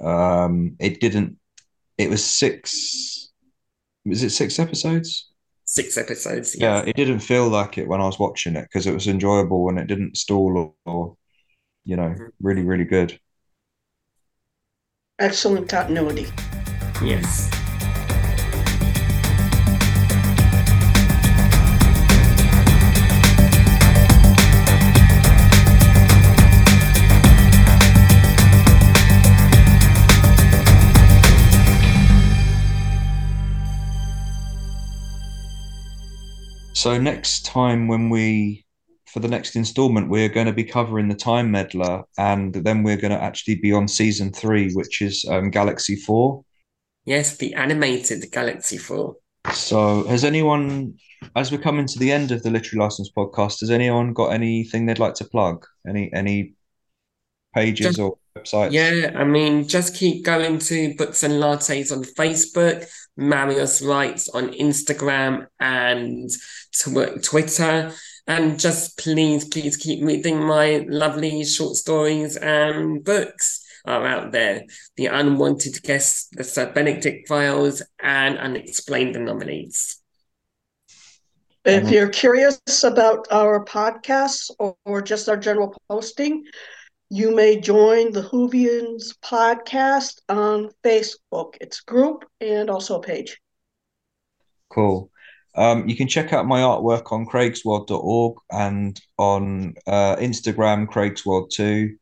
Um, 0.00 0.76
it 0.78 1.00
didn't, 1.00 1.38
it 1.98 2.10
was 2.10 2.24
six, 2.24 3.30
was 4.04 4.22
it 4.22 4.30
six 4.30 4.58
episodes? 4.58 5.30
Six 5.64 5.96
episodes. 5.96 6.56
Yeah, 6.58 6.82
it 6.86 6.96
didn't 6.96 7.20
feel 7.20 7.48
like 7.48 7.78
it 7.78 7.88
when 7.88 8.00
I 8.00 8.06
was 8.06 8.18
watching 8.18 8.56
it 8.56 8.62
because 8.64 8.86
it 8.86 8.94
was 8.94 9.08
enjoyable 9.08 9.68
and 9.68 9.78
it 9.78 9.86
didn't 9.86 10.16
stall 10.16 10.74
or, 10.86 10.92
or, 10.92 11.16
you 11.84 11.96
know, 11.96 12.14
really, 12.40 12.62
really 12.62 12.84
good. 12.84 13.18
Excellent 15.18 15.66
continuity. 15.66 16.26
Yes. 17.02 17.50
So 36.74 36.98
next 36.98 37.46
time 37.46 37.88
when 37.88 38.10
we 38.10 38.65
for 39.16 39.20
the 39.20 39.28
next 39.28 39.56
installment, 39.56 40.10
we're 40.10 40.28
going 40.28 40.44
to 40.46 40.52
be 40.52 40.62
covering 40.62 41.08
the 41.08 41.14
Time 41.14 41.50
Meddler, 41.50 42.02
and 42.18 42.52
then 42.52 42.82
we're 42.82 42.98
going 42.98 43.12
to 43.12 43.22
actually 43.22 43.54
be 43.54 43.72
on 43.72 43.88
season 43.88 44.30
three, 44.30 44.70
which 44.74 45.00
is 45.00 45.24
um, 45.30 45.48
Galaxy 45.48 45.96
Four. 45.96 46.44
Yes, 47.06 47.38
the 47.38 47.54
animated 47.54 48.30
Galaxy 48.30 48.76
4. 48.76 49.16
So 49.54 50.04
has 50.08 50.22
anyone, 50.22 50.98
as 51.34 51.50
we're 51.50 51.56
coming 51.56 51.86
to 51.86 51.98
the 51.98 52.12
end 52.12 52.30
of 52.30 52.42
the 52.42 52.50
Literary 52.50 52.84
License 52.84 53.10
podcast, 53.16 53.60
has 53.60 53.70
anyone 53.70 54.12
got 54.12 54.34
anything 54.34 54.84
they'd 54.84 54.98
like 54.98 55.14
to 55.14 55.24
plug? 55.24 55.64
Any 55.88 56.12
any 56.12 56.52
pages 57.54 57.86
Just- 57.86 57.98
or 57.98 58.18
websites? 58.36 58.72
Yeah, 58.72 59.12
I 59.14 59.24
mean, 59.24 59.66
just 59.66 59.96
keep 59.96 60.26
going 60.26 60.58
to 60.58 60.94
Books 60.96 61.22
and 61.22 61.42
Lattes 61.42 61.90
on 61.90 62.04
Facebook, 62.04 62.86
Marius 63.16 63.80
Writes 63.80 64.28
on 64.28 64.52
Instagram 64.52 65.46
and 65.58 66.28
tw- 66.72 67.24
Twitter. 67.24 67.94
And 68.26 68.58
just 68.58 68.98
please, 68.98 69.46
please 69.48 69.76
keep 69.76 70.04
reading 70.04 70.42
my 70.42 70.84
lovely 70.88 71.44
short 71.44 71.76
stories 71.76 72.36
and 72.36 73.04
books 73.04 73.64
are 73.84 74.04
out 74.04 74.32
there. 74.32 74.64
The 74.96 75.06
Unwanted 75.06 75.80
Guests, 75.82 76.28
The 76.32 76.42
Sir 76.42 76.72
Benedict 76.72 77.28
Files, 77.28 77.82
and 78.00 78.36
Unexplained 78.36 79.14
Anomalies. 79.14 80.02
If 81.64 81.84
Mhm. 81.84 81.92
you're 81.92 82.08
curious 82.08 82.60
about 82.82 83.26
our 83.30 83.64
podcasts 83.64 84.50
or, 84.58 84.76
or 84.84 85.02
just 85.02 85.28
our 85.28 85.36
general 85.36 85.74
posting, 85.88 86.44
you 87.08 87.32
may 87.34 87.60
join 87.60 88.10
the 88.10 88.22
Whovians 88.22 89.14
podcast 89.22 90.18
on 90.28 90.70
Facebook. 90.82 91.54
It's 91.60 91.80
a 91.80 91.90
group 91.90 92.24
and 92.40 92.70
also 92.70 92.98
a 92.98 93.02
page. 93.02 93.40
Cool. 94.68 95.10
Um, 95.56 95.88
you 95.88 95.96
can 95.96 96.06
check 96.06 96.32
out 96.32 96.46
my 96.46 96.60
artwork 96.60 97.12
on 97.12 97.26
craigsworld.org 97.26 98.36
and 98.50 99.00
on 99.18 99.74
uh, 99.86 100.16
Instagram, 100.16 100.86
craigsworld2. 100.86 101.96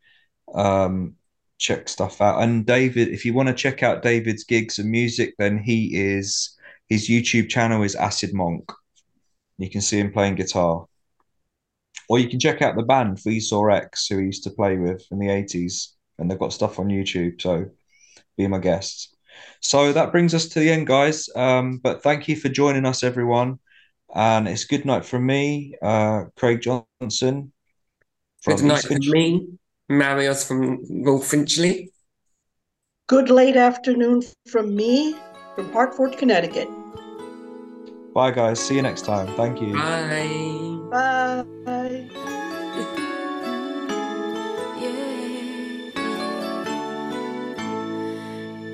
Um, 0.54 1.14
check 1.58 1.88
stuff 1.88 2.20
out. 2.20 2.42
And 2.42 2.66
David, 2.66 3.08
if 3.08 3.24
you 3.24 3.32
want 3.32 3.48
to 3.48 3.54
check 3.54 3.82
out 3.82 4.02
David's 4.02 4.44
gigs 4.44 4.78
and 4.78 4.90
music, 4.90 5.34
then 5.38 5.58
he 5.58 5.94
is 5.94 6.58
his 6.88 7.08
YouTube 7.08 7.48
channel 7.48 7.82
is 7.82 7.94
Acid 7.94 8.34
Monk. 8.34 8.70
You 9.58 9.70
can 9.70 9.80
see 9.80 10.00
him 10.00 10.12
playing 10.12 10.34
guitar. 10.34 10.86
Or 12.08 12.18
you 12.18 12.28
can 12.28 12.40
check 12.40 12.60
out 12.60 12.76
the 12.76 12.82
band 12.82 13.18
Vsor 13.18 13.72
X, 13.74 14.08
who 14.08 14.18
he 14.18 14.26
used 14.26 14.44
to 14.44 14.50
play 14.50 14.76
with 14.76 15.02
in 15.10 15.18
the 15.18 15.28
80s, 15.28 15.92
and 16.18 16.30
they've 16.30 16.38
got 16.38 16.52
stuff 16.52 16.78
on 16.78 16.88
YouTube. 16.88 17.40
So 17.40 17.70
be 18.36 18.46
my 18.46 18.58
guests. 18.58 19.13
So 19.60 19.92
that 19.92 20.12
brings 20.12 20.34
us 20.34 20.48
to 20.48 20.60
the 20.60 20.70
end, 20.70 20.86
guys. 20.86 21.28
Um, 21.34 21.78
but 21.78 22.02
thank 22.02 22.28
you 22.28 22.36
for 22.36 22.48
joining 22.48 22.84
us, 22.84 23.02
everyone. 23.02 23.58
And 24.14 24.46
it's 24.46 24.64
good 24.64 24.84
night 24.84 25.04
from 25.04 25.26
me, 25.26 25.74
uh, 25.82 26.24
Craig 26.36 26.60
Johnson. 26.60 27.52
Good 28.46 28.62
night 28.62 28.84
from 28.84 28.98
me, 29.00 29.48
Marius 29.88 30.46
from 30.46 30.78
Will 30.88 31.20
Finchley. 31.20 31.90
Good 33.06 33.30
late 33.30 33.56
afternoon 33.56 34.22
from 34.46 34.74
me 34.74 35.16
from 35.54 35.72
Hartford, 35.72 36.16
Connecticut. 36.16 36.68
Bye, 38.14 38.30
guys. 38.30 38.60
See 38.60 38.76
you 38.76 38.82
next 38.82 39.04
time. 39.04 39.26
Thank 39.34 39.60
you. 39.60 39.74
Bye. 40.90 41.44
Bye. 41.64 42.23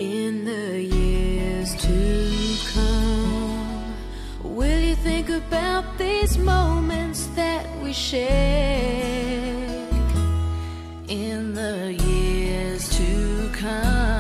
In 0.01 0.47
the 0.47 0.83
years 0.83 1.77
to 1.77 2.57
come, 2.73 3.95
will 4.43 4.81
you 4.81 4.95
think 4.95 5.29
about 5.29 5.99
these 5.99 6.39
moments 6.39 7.27
that 7.37 7.67
we 7.83 7.93
shared? 7.93 9.21
In 11.07 11.53
the 11.53 11.93
years 11.93 12.89
to 12.97 13.51
come, 13.53 14.20